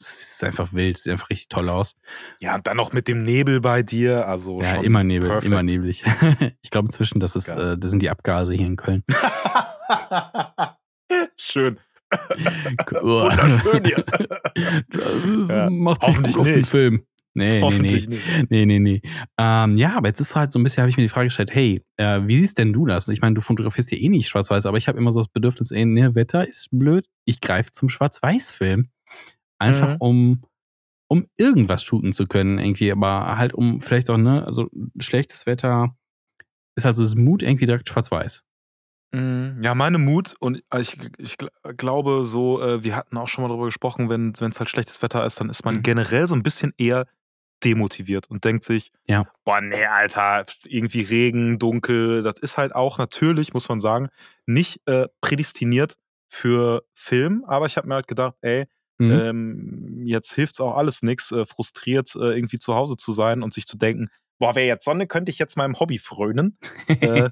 [0.00, 1.94] es ist einfach wild, sieht einfach richtig toll aus.
[2.40, 5.46] Ja, und dann noch mit dem Nebel bei dir, also ja, immer Nebel, perfect.
[5.46, 6.04] immer neblig.
[6.62, 9.02] ich glaube inzwischen, das ist, äh, das sind die Abgase hier in Köln.
[11.36, 11.78] Schön.
[13.02, 14.04] Wunderschön hier.
[15.48, 15.70] ja.
[15.70, 17.04] Macht sich gut auf den Film.
[17.36, 17.92] Nee, nee, nee.
[17.94, 18.10] Nicht.
[18.48, 19.02] Nee, nee, nee.
[19.38, 21.52] Ähm, ja, aber jetzt ist halt so ein bisschen, habe ich mir die Frage gestellt,
[21.52, 23.08] hey, äh, wie siehst denn du das?
[23.08, 25.72] Ich meine, du fotografierst ja eh nicht schwarz-weiß, aber ich habe immer so das Bedürfnis,
[25.72, 28.86] ey, ne, Wetter ist blöd, ich greife zum Schwarz-Weiß-Film.
[29.58, 29.96] Einfach mhm.
[29.98, 30.42] um,
[31.08, 34.68] um irgendwas shooten zu können, irgendwie, aber halt um vielleicht auch, ne, also
[35.00, 35.96] schlechtes Wetter
[36.76, 38.44] ist halt so das Mut irgendwie direkt schwarz-weiß.
[39.14, 41.36] Mhm, ja, meine Mut und äh, ich, ich
[41.76, 45.24] glaube so, äh, wir hatten auch schon mal darüber gesprochen, wenn es halt schlechtes Wetter
[45.24, 45.82] ist, dann ist man mhm.
[45.82, 47.06] generell so ein bisschen eher
[47.62, 49.24] demotiviert und denkt sich, ja.
[49.44, 54.08] boah, nee, Alter, irgendwie Regen, dunkel, das ist halt auch natürlich, muss man sagen,
[54.46, 55.96] nicht äh, prädestiniert
[56.28, 58.66] für Film, aber ich habe mir halt gedacht, ey,
[58.98, 59.12] mhm.
[59.12, 63.54] ähm, jetzt hilft's auch alles nichts, äh, frustriert äh, irgendwie zu Hause zu sein und
[63.54, 64.08] sich zu denken,
[64.38, 66.58] boah, wäre jetzt Sonne, könnte ich jetzt meinem Hobby frönen.
[66.88, 67.30] äh,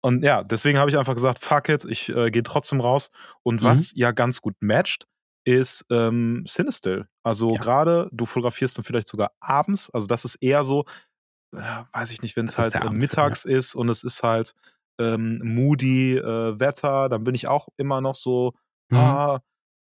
[0.00, 3.10] Und ja, deswegen habe ich einfach gesagt, fuck it, ich äh, gehe trotzdem raus.
[3.42, 4.00] Und was mhm.
[4.00, 5.06] ja ganz gut matcht,
[5.44, 7.08] ist ähm, Cinestill.
[7.22, 7.60] Also ja.
[7.60, 9.90] gerade, du fotografierst dann vielleicht sogar abends.
[9.90, 10.84] Also das ist eher so,
[11.56, 13.56] äh, weiß ich nicht, wenn es halt äh, mittags ja.
[13.56, 14.54] ist und es ist halt
[15.00, 18.52] ähm, moody äh, Wetter, dann bin ich auch immer noch so,
[18.90, 18.98] mhm.
[18.98, 19.40] ah,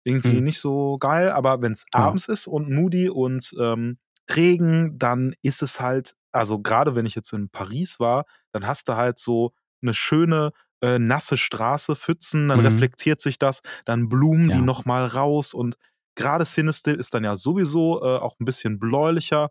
[0.04, 0.44] irgendwie mhm.
[0.44, 1.32] nicht so geil.
[1.32, 2.02] Aber wenn es ja.
[2.02, 3.98] abends ist und moody und ähm,
[4.30, 8.90] Regen, dann ist es halt, also gerade wenn ich jetzt in Paris war, dann hast
[8.90, 10.52] du halt so eine schöne
[10.82, 12.66] äh, nasse Straße, Pfützen, dann mhm.
[12.66, 14.58] reflektiert sich das, dann blumen ja.
[14.58, 15.78] die nochmal raus und
[16.16, 19.50] gerade Cinestill ist dann ja sowieso äh, auch ein bisschen bläulicher,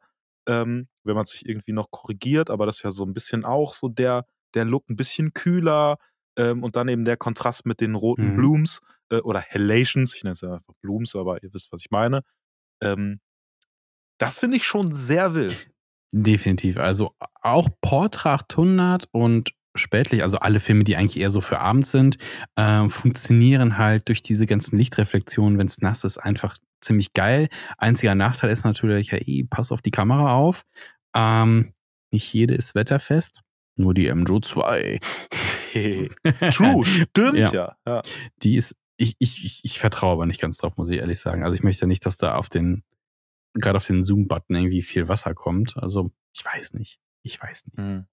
[0.48, 3.74] ähm, wenn man sich irgendwie noch korrigiert, aber das ist ja so ein bisschen auch
[3.74, 4.24] so der,
[4.54, 5.98] der Look ein bisschen kühler
[6.36, 8.36] ähm, und dann eben der Kontrast mit den roten mhm.
[8.36, 11.90] Blooms äh, oder Halations, ich nenne es ja einfach Blooms, aber ihr wisst, was ich
[11.90, 12.22] meine.
[12.80, 13.20] Ähm,
[14.18, 15.70] das finde ich schon sehr wild.
[16.12, 16.78] Definitiv.
[16.78, 21.90] Also auch Portra 800 und spätlich, also alle Filme, die eigentlich eher so für abends
[21.90, 22.16] sind,
[22.56, 27.48] äh, funktionieren halt durch diese ganzen Lichtreflexionen, wenn es nass ist, einfach ziemlich geil.
[27.78, 30.62] Einziger Nachteil ist natürlich, hey, pass auf die Kamera auf.
[31.14, 31.72] Ähm,
[32.10, 33.42] nicht jede ist wetterfest,
[33.76, 35.00] nur die MJO 2.
[36.52, 37.52] True, stimmt ja.
[37.52, 37.76] ja.
[37.86, 38.02] ja.
[38.42, 41.44] Die ist, ich, ich, ich, ich vertraue aber nicht ganz drauf, muss ich ehrlich sagen.
[41.44, 42.82] Also ich möchte nicht, dass da auf den,
[43.54, 45.76] gerade auf den Zoom-Button irgendwie viel Wasser kommt.
[45.76, 46.98] Also ich weiß nicht.
[47.22, 47.78] Ich weiß nicht.
[47.78, 48.06] Hm.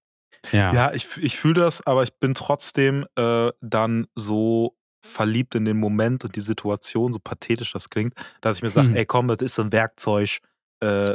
[0.51, 4.75] Ja, ja ich, ich fühle das, aber ich bin trotzdem äh, dann so
[5.05, 8.89] verliebt in den Moment und die Situation, so pathetisch das klingt, dass ich mir sage,
[8.89, 8.95] hm.
[8.95, 10.39] ey komm, das ist so ein Werkzeug,
[10.81, 11.13] äh,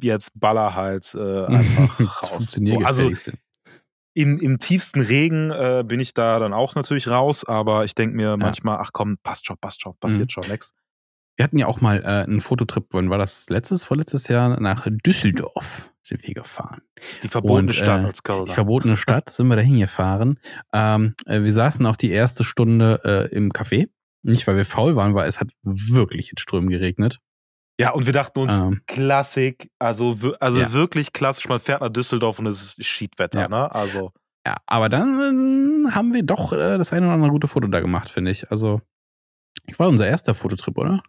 [0.00, 2.46] jetzt baller halt äh, einfach raus.
[2.50, 3.10] So, also
[4.14, 8.16] im, im tiefsten Regen äh, bin ich da dann auch natürlich raus, aber ich denke
[8.16, 8.36] mir ja.
[8.36, 10.30] manchmal, ach komm, passt schon, passt schon, passiert mhm.
[10.30, 10.74] schon, next.
[11.36, 14.86] Wir hatten ja auch mal äh, einen Fototrip, wann war das letztes, vorletztes Jahr, nach
[14.88, 16.82] Düsseldorf sind wir gefahren.
[17.22, 18.44] Die verbotene und, Stadt äh, als Kölner.
[18.44, 20.38] Die verbotene Stadt sind wir dahin gefahren.
[20.72, 23.88] Ähm, äh, wir saßen auch die erste Stunde äh, im Café.
[24.22, 27.20] Nicht, weil wir faul waren, weil es hat wirklich in Strömen geregnet.
[27.78, 30.72] Ja, und wir dachten uns, ähm, Klassik, also, also ja.
[30.72, 33.48] wirklich klassisch, man fährt nach Düsseldorf und es ist Schiedwetter, ja.
[33.48, 33.74] ne?
[33.74, 34.12] Also.
[34.46, 37.80] Ja, aber dann äh, haben wir doch äh, das eine oder andere gute Foto da
[37.80, 38.50] gemacht, finde ich.
[38.50, 38.80] Also,
[39.66, 41.02] ich war unser erster Fototrip, oder?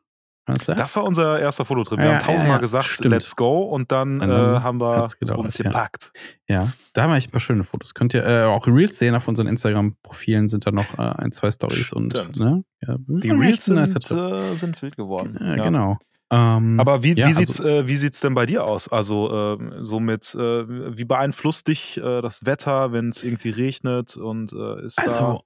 [0.46, 2.00] Das war unser erster Fototrip.
[2.00, 2.62] Wir ja, haben tausendmal ja, ja.
[2.62, 3.12] gesagt, Stimmt.
[3.12, 5.02] let's go und dann, dann äh, haben wir
[5.38, 6.12] uns gepackt.
[6.48, 6.72] Ja.
[6.93, 7.96] da haben wir echt ein paar schöne Fotos.
[7.96, 11.50] Könnt ihr äh, auch Reels sehen auf unseren Instagram-Profilen, sind da noch äh, ein, zwei
[11.50, 12.64] Stories und ne?
[13.08, 15.38] die Reels sind, äh, sind wild geworden.
[15.39, 15.98] Genau.
[16.32, 18.88] Ähm, Aber wie, wie, also, sieht's, äh, wie sieht's denn bei dir aus?
[18.88, 20.38] Also äh, somit, äh,
[20.98, 25.39] wie beeinflusst dich äh, das Wetter, wenn es irgendwie regnet und äh, ist also, da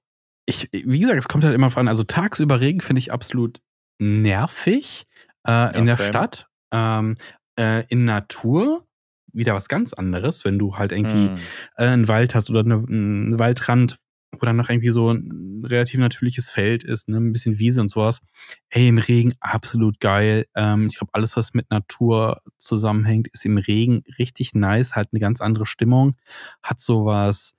[0.49, 1.87] ich, wie gesagt, es kommt halt immer an.
[1.87, 3.61] Also tagsüber Regen finde ich absolut
[3.99, 5.05] nervig.
[5.47, 6.07] Äh, in der same.
[6.07, 7.17] Stadt, ähm,
[7.57, 8.85] äh, in Natur
[9.31, 11.35] wieder was ganz anderes, wenn du halt irgendwie mm.
[11.77, 13.97] äh, einen Wald hast oder eine, einen Waldrand,
[14.31, 17.89] wo dann noch irgendwie so ein relativ natürliches Feld ist, ne, ein bisschen Wiese und
[17.89, 18.21] sowas.
[18.69, 20.45] Ey, im Regen absolut geil.
[20.55, 25.19] Ähm, ich glaube, alles, was mit Natur zusammenhängt, ist im Regen richtig nice, halt eine
[25.19, 26.15] ganz andere Stimmung,
[26.63, 27.53] hat sowas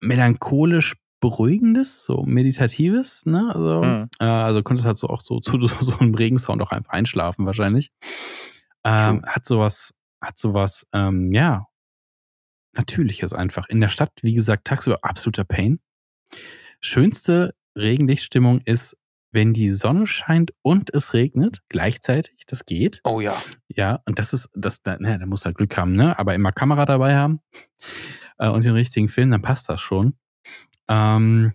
[0.00, 3.52] melancholisch Beruhigendes, so Meditatives, ne?
[3.54, 4.08] Also, mhm.
[4.18, 7.46] äh, also konntest halt so auch so zu so, so einem Regensound auch einfach einschlafen,
[7.46, 7.92] wahrscheinlich.
[8.84, 11.66] Ähm, hat sowas, hat sowas, ähm, ja,
[12.74, 13.68] Natürliches einfach.
[13.68, 15.78] In der Stadt, wie gesagt, tagsüber absoluter Pain.
[16.80, 18.96] Schönste Regenlichtstimmung ist,
[19.30, 22.44] wenn die Sonne scheint und es regnet gleichzeitig.
[22.48, 23.00] Das geht.
[23.04, 23.40] Oh ja.
[23.68, 26.18] Ja, und das ist, das, da, ne, da muss halt Glück haben, ne?
[26.18, 27.40] Aber immer Kamera dabei haben
[28.38, 30.16] äh, und den richtigen Film, dann passt das schon.
[30.92, 31.54] Ähm,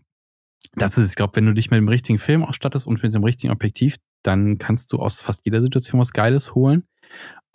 [0.74, 3.24] das ist, ich glaube, wenn du dich mit dem richtigen Film ausstattest und mit dem
[3.24, 6.84] richtigen Objektiv, dann kannst du aus fast jeder Situation was Geiles holen.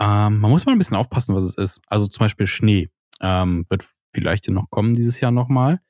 [0.00, 1.80] Ähm, man muss mal ein bisschen aufpassen, was es ist.
[1.88, 2.88] Also zum Beispiel Schnee
[3.20, 5.80] ähm, wird vielleicht noch kommen dieses Jahr nochmal.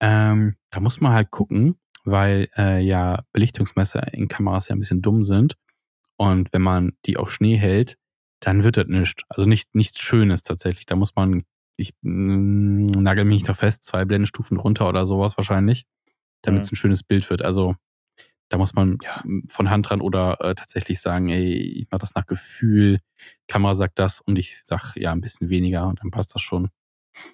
[0.00, 5.02] Ähm, da muss man halt gucken, weil äh, ja Belichtungsmesser in Kameras ja ein bisschen
[5.02, 5.56] dumm sind.
[6.16, 7.96] Und wenn man die auf Schnee hält,
[8.40, 9.22] dann wird das nichts.
[9.28, 10.86] Also nicht nichts Schönes tatsächlich.
[10.86, 11.44] Da muss man
[11.82, 15.84] ich mm, nagel mich nicht da fest, zwei Blendenstufen runter oder sowas wahrscheinlich,
[16.42, 16.74] damit es mhm.
[16.74, 17.42] ein schönes Bild wird.
[17.42, 17.76] Also
[18.48, 19.22] da muss man ja.
[19.48, 22.98] von Hand dran oder äh, tatsächlich sagen, ey, ich mache das nach Gefühl,
[23.48, 26.68] Kamera sagt das und ich sag ja ein bisschen weniger und dann passt das schon.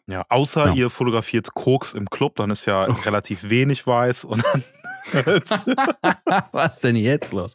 [0.07, 0.75] Ja, außer ja.
[0.75, 2.93] ihr fotografiert Koks im Club, dann ist ja oh.
[3.05, 4.65] relativ wenig weiß und dann
[6.53, 7.55] Was denn jetzt los?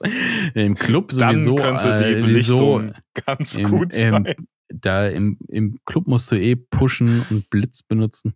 [0.54, 1.56] Im Club sowieso.
[1.56, 2.94] Dann könnte die Belichtung äh,
[3.26, 4.36] ganz im, gut sein.
[4.76, 8.36] Da im, im Club musst du eh pushen und Blitz benutzen.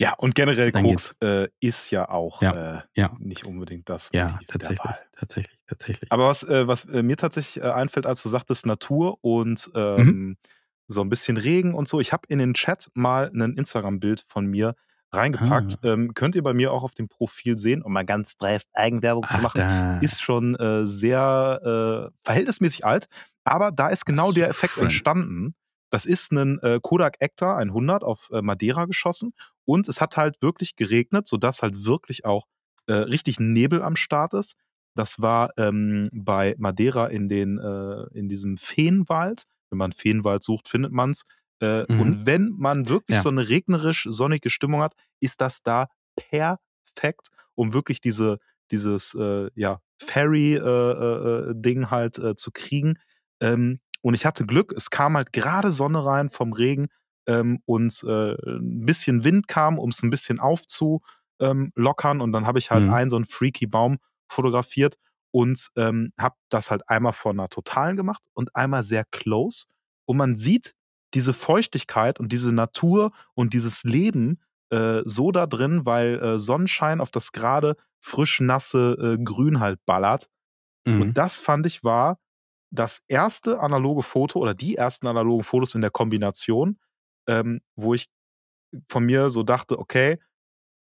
[0.00, 3.14] Ja, und generell Dann Koks äh, ist ja auch ja, äh, ja.
[3.20, 4.10] nicht unbedingt das.
[4.12, 4.80] Ja, tatsächlich,
[5.16, 6.10] tatsächlich, tatsächlich.
[6.10, 10.06] Aber was, äh, was äh, mir tatsächlich äh, einfällt, als du sagtest Natur und ähm,
[10.06, 10.36] mhm.
[10.88, 14.46] so ein bisschen Regen und so, ich habe in den Chat mal ein Instagram-Bild von
[14.46, 14.74] mir
[15.12, 15.78] reingepackt.
[15.82, 15.88] Ah.
[15.88, 19.24] Ähm, könnt ihr bei mir auch auf dem Profil sehen, um mal ganz dreist Eigenwerbung
[19.28, 19.58] Ach, zu machen.
[19.58, 19.98] Da.
[19.98, 23.08] Ist schon äh, sehr äh, verhältnismäßig alt,
[23.44, 24.84] aber da ist genau der Effekt friend.
[24.84, 25.54] entstanden.
[25.90, 29.34] Das ist ein äh, Kodak Ektar 100 auf äh, Madeira geschossen
[29.64, 32.46] und es hat halt wirklich geregnet, sodass halt wirklich auch
[32.86, 34.56] äh, richtig Nebel am Start ist.
[34.94, 39.44] Das war ähm, bei Madeira in, den, äh, in diesem Feenwald.
[39.70, 41.24] Wenn man Feenwald sucht, findet man es.
[41.62, 42.00] Äh, mhm.
[42.00, 43.22] Und wenn man wirklich ja.
[43.22, 45.86] so eine regnerisch sonnige Stimmung hat, ist das da
[46.16, 48.38] perfekt, um wirklich diese,
[48.72, 52.98] dieses äh, ja, Ferry-Ding äh, äh, halt zu kriegen.
[53.40, 56.88] Ähm, und ich hatte Glück, es kam halt gerade Sonne rein vom Regen
[57.26, 62.16] ähm, und ein bisschen Wind kam, um es ein bisschen aufzulockern.
[62.16, 62.92] Ähm, und dann habe ich halt mhm.
[62.92, 63.98] einen so einen freaky Baum
[64.28, 64.96] fotografiert
[65.30, 69.66] und ähm, habe das halt einmal von einer totalen gemacht und einmal sehr close.
[70.04, 70.74] Und man sieht
[71.14, 74.40] diese Feuchtigkeit und diese Natur und dieses Leben
[74.70, 79.84] äh, so da drin, weil äh, Sonnenschein auf das gerade frisch nasse äh, Grün halt
[79.84, 80.28] ballert.
[80.86, 81.02] Mhm.
[81.02, 82.18] Und das fand ich war
[82.70, 86.78] das erste analoge Foto oder die ersten analogen Fotos in der Kombination,
[87.28, 88.08] ähm, wo ich
[88.88, 90.18] von mir so dachte, okay,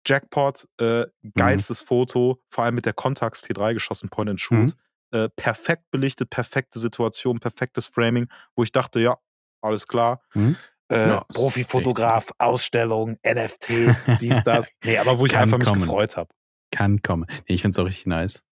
[0.06, 1.88] Jackpot, äh, geistes mhm.
[1.88, 4.58] Foto, vor allem mit der Contax T3 geschossen, Point and Shoot.
[4.58, 4.74] Mhm.
[5.12, 9.18] Äh, perfekt belichtet, perfekte Situation, perfektes Framing, wo ich dachte, ja,
[9.64, 10.22] alles klar.
[10.34, 10.56] Mhm.
[10.90, 14.70] Äh, ja, Profifotograf, Ausstellung, NFTs, dies, das.
[14.84, 15.82] Nee, aber wo ich einfach mich kommen.
[15.82, 16.30] gefreut habe.
[16.72, 17.26] Kann kommen.
[17.48, 18.44] Nee, ich finde es auch richtig nice.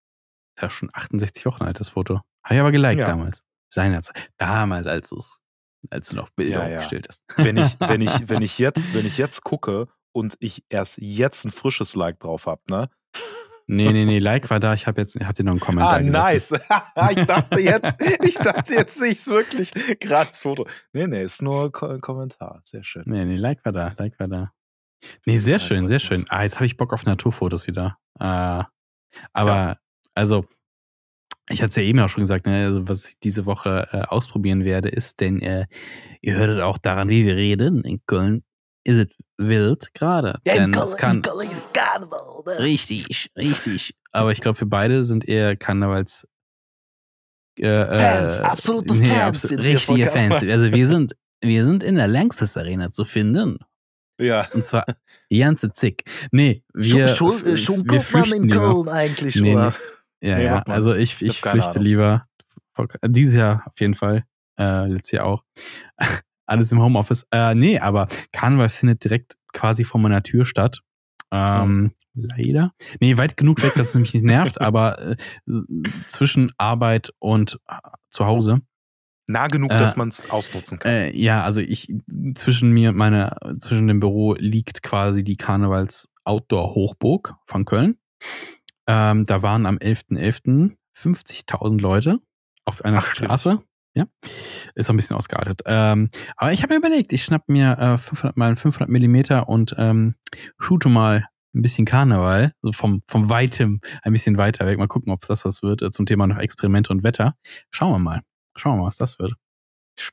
[0.56, 2.22] Ist ja schon 68 Wochen altes Foto.
[2.44, 3.06] Habe ich aber geliked ja.
[3.06, 3.44] damals.
[3.70, 4.32] Seinerzeit.
[4.38, 5.20] Damals, als du
[5.90, 7.24] als du noch Bilder ja, aufgestellt hast.
[7.38, 11.46] Wenn ich, wenn ich, wenn ich jetzt, wenn ich jetzt gucke und ich erst jetzt
[11.46, 12.90] ein frisches Like drauf habe, ne?
[13.68, 14.74] Nee, nee, nee, Like war da.
[14.74, 15.96] Ich habe jetzt, habt ihr noch einen Kommentar?
[15.96, 16.52] Ah, nice.
[17.12, 20.68] ich dachte jetzt, ich dachte jetzt sehe ich es wirklich gerade das Foto.
[20.94, 22.62] Nee, nee, ist nur ein Kommentar.
[22.64, 23.04] Sehr schön.
[23.06, 24.52] Nee, nee, Like war da, Like war da.
[25.26, 26.26] Nee, sehr schön, sehr schön.
[26.30, 27.98] Ah, jetzt habe ich Bock auf Naturfotos wieder.
[28.20, 28.64] Äh,
[29.34, 29.78] aber, ja.
[30.14, 30.46] also,
[31.50, 34.02] ich hatte es ja eben auch schon gesagt, ne, also was ich diese Woche äh,
[34.02, 35.66] ausprobieren werde, ist, denn äh,
[36.22, 37.84] ihr hörtet auch daran, wie wir reden.
[37.84, 38.44] In Köln
[38.84, 39.08] ist es
[39.48, 40.40] wild gerade.
[40.46, 42.60] Ja, denn es kann ne?
[42.60, 43.96] Richtig, richtig.
[44.12, 46.28] Aber ich glaube, für beide sind eher Karnevals
[47.60, 49.46] äh, äh Fans, absolute nee, Fans.
[49.46, 50.42] Abso richtige Fans.
[50.50, 53.58] Also wir sind, wir sind in der Längstes Arena zu finden.
[54.20, 54.48] Ja.
[54.54, 54.86] Und zwar
[55.30, 56.04] die ganze Zick.
[56.32, 57.08] Nee, wir.
[57.08, 59.74] Schon, schon, schon wir man in Köln eigentlich, nee, oder?
[60.22, 60.30] Nee.
[60.30, 60.62] Ja, nee, ja.
[60.64, 62.28] Also ich, ich flüchte lieber.
[63.06, 64.24] Dieses Jahr auf jeden Fall.
[64.58, 65.44] Äh, letztes Jahr auch
[66.52, 67.26] alles im Homeoffice.
[67.32, 70.82] Äh, nee, aber Karneval findet direkt quasi vor meiner Tür statt.
[71.32, 71.92] Ähm, mhm.
[72.14, 72.74] Leider.
[73.00, 75.16] Nee, weit genug weg, dass es mich nicht nervt, aber äh,
[76.08, 77.76] zwischen Arbeit und äh,
[78.10, 78.62] zu Hause.
[79.28, 80.92] Nah genug, Äh, dass man es ausnutzen kann.
[80.92, 81.94] Äh, ja, also ich
[82.36, 87.98] zwischen mir, meine, zwischen dem Büro liegt quasi die Karnevals-Outdoor-Hochburg von Köln.
[88.88, 90.76] Ähm, da waren am 11.11.
[90.94, 92.20] 50.000 Leute
[92.66, 93.64] auf einer Ach, Straße.
[93.94, 94.06] Ja,
[94.76, 95.62] ist ein bisschen ausgeartet.
[95.66, 99.76] Ähm, aber ich habe mir überlegt, ich schnapp mir äh, 500 mal 500 Millimeter und
[99.78, 100.16] ähm,
[100.60, 104.78] shoote mal ein bisschen Karneval, so vom, vom Weitem ein bisschen weiter weg.
[104.78, 107.36] Mal gucken, ob das was wird äh, zum Thema noch Experimente und Wetter.
[107.70, 108.22] Schauen wir mal.
[108.56, 109.34] Schauen wir mal, was das wird.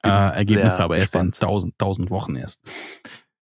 [0.02, 1.50] Äh, Ergebnisse aber erst in gespannt.
[1.50, 2.62] 1000, 1000 Wochen erst.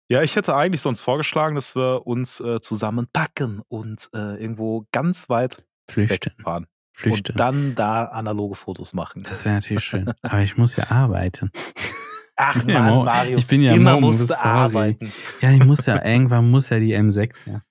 [0.10, 5.30] Ja, ich hätte eigentlich sonst vorgeschlagen, dass wir uns äh, zusammenpacken und äh, irgendwo ganz
[5.30, 6.32] weit Flüchten.
[6.38, 6.68] wegfahren.
[6.96, 7.32] Flüchten.
[7.34, 9.24] Und dann da analoge Fotos machen.
[9.24, 10.12] Das wäre natürlich schön.
[10.22, 11.52] Aber ich muss ja arbeiten.
[12.38, 15.12] Ach Ja, Mann, Mo- Marius, ich bin ja immer Mom, musst arbeiten.
[15.42, 17.62] Ja, ich muss ja, irgendwann muss ja die M6, ja.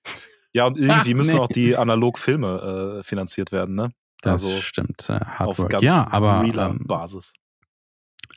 [0.53, 1.39] Ja, und irgendwie Ach, müssen nee.
[1.39, 3.91] auch die Analogfilme äh, finanziert werden, ne?
[4.21, 5.09] Das Also stimmt.
[5.09, 7.33] Äh, Auf ganz Ja, aber, realer ähm, Basis.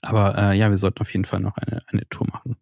[0.03, 2.57] aber äh, ja, wir sollten auf jeden Fall noch eine, eine Tour machen.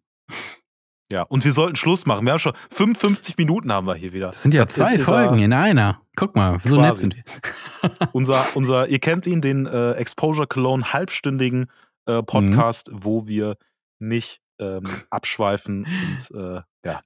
[1.11, 2.25] Ja, und wir sollten Schluss machen.
[2.25, 4.27] Wir haben schon 55 Minuten haben wir hier wieder.
[4.31, 6.01] Das sind ja Das zwei Folgen in einer.
[6.17, 6.81] Guck mal, so Quasi.
[6.81, 8.09] nett sind wir.
[8.13, 11.71] unser, unser, ihr kennt ihn, den äh, Exposure Cologne halbstündigen
[12.07, 13.03] äh, Podcast, Mhm.
[13.05, 13.57] wo wir
[13.99, 17.01] nicht ähm, abschweifen und äh, ja.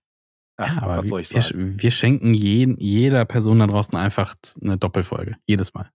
[0.57, 1.81] Ach, Ja, aber was wir, soll ich wir, sagen?
[1.81, 5.35] wir schenken jeden, jeder Person da draußen einfach eine Doppelfolge.
[5.45, 5.91] Jedes Mal.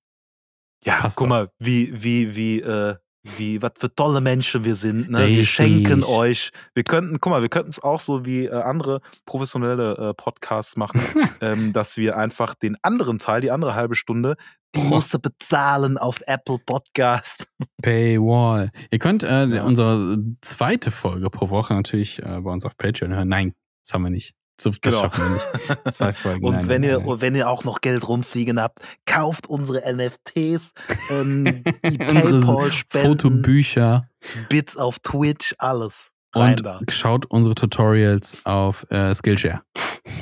[0.84, 1.30] Ja, passt guck doch.
[1.30, 2.96] mal, wie, wie, wie, äh,
[3.37, 5.11] wie, was für tolle Menschen wir sind.
[5.11, 5.27] Ne?
[5.29, 6.51] Wir schenken euch.
[6.74, 10.77] Wir könnten, guck mal, wir könnten es auch so wie äh, andere professionelle äh, Podcasts
[10.77, 11.01] machen,
[11.41, 14.37] ähm, dass wir einfach den anderen Teil, die andere halbe Stunde,
[14.74, 17.49] die musst du bezahlen auf Apple Podcast.
[17.83, 18.70] Paywall.
[18.91, 23.29] Ihr könnt äh, unsere zweite Folge pro Woche natürlich äh, bei uns auf Patreon hören.
[23.29, 24.35] Nein, das haben wir nicht.
[24.61, 25.00] So, das Genau.
[25.02, 25.92] schaffen wir nicht.
[25.94, 26.44] Zwei Folgen.
[26.44, 27.20] Und nein, wenn nein, ihr, nein.
[27.20, 30.72] wenn ihr auch noch Geld rumfliegen habt, kauft unsere NFTs,
[31.11, 34.09] ähm, die Unsere Paypal-Spenden, Fotobücher
[34.48, 36.11] Bits auf Twitch, alles.
[36.34, 36.80] Rein und da.
[36.90, 39.62] schaut unsere Tutorials auf äh, Skillshare.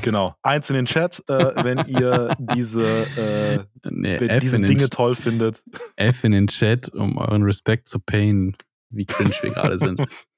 [0.02, 0.34] Genau.
[0.42, 2.84] Eins in den Chat, äh, wenn ihr diese,
[3.16, 5.62] äh, Nee, wenn diese Dinge toll findet.
[5.96, 8.56] F in den Chat, um euren Respekt zu payen,
[8.90, 10.00] wie cringe wir gerade sind.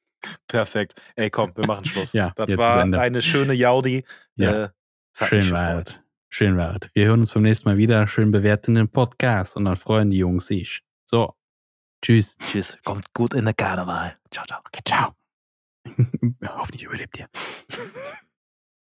[0.48, 1.00] Perfekt.
[1.14, 2.12] Ey, komm, wir machen Schluss.
[2.12, 4.04] Ja, das war eine schöne Jaudi.
[4.36, 4.64] Ja.
[4.64, 4.68] Äh,
[5.24, 6.00] Schön war es.
[6.28, 6.90] Schön war es.
[6.92, 8.06] Wir hören uns beim nächsten Mal wieder.
[8.06, 10.82] Schön bewerten den Podcast und dann freuen die Jungs sich.
[11.06, 11.34] So.
[12.02, 12.36] Tschüss.
[12.38, 12.78] Tschüss.
[12.84, 14.18] Kommt gut in der Karneval.
[14.30, 14.60] Ciao, ciao.
[14.66, 15.14] Okay, ciao.
[16.46, 17.28] Hoffentlich überlebt ihr.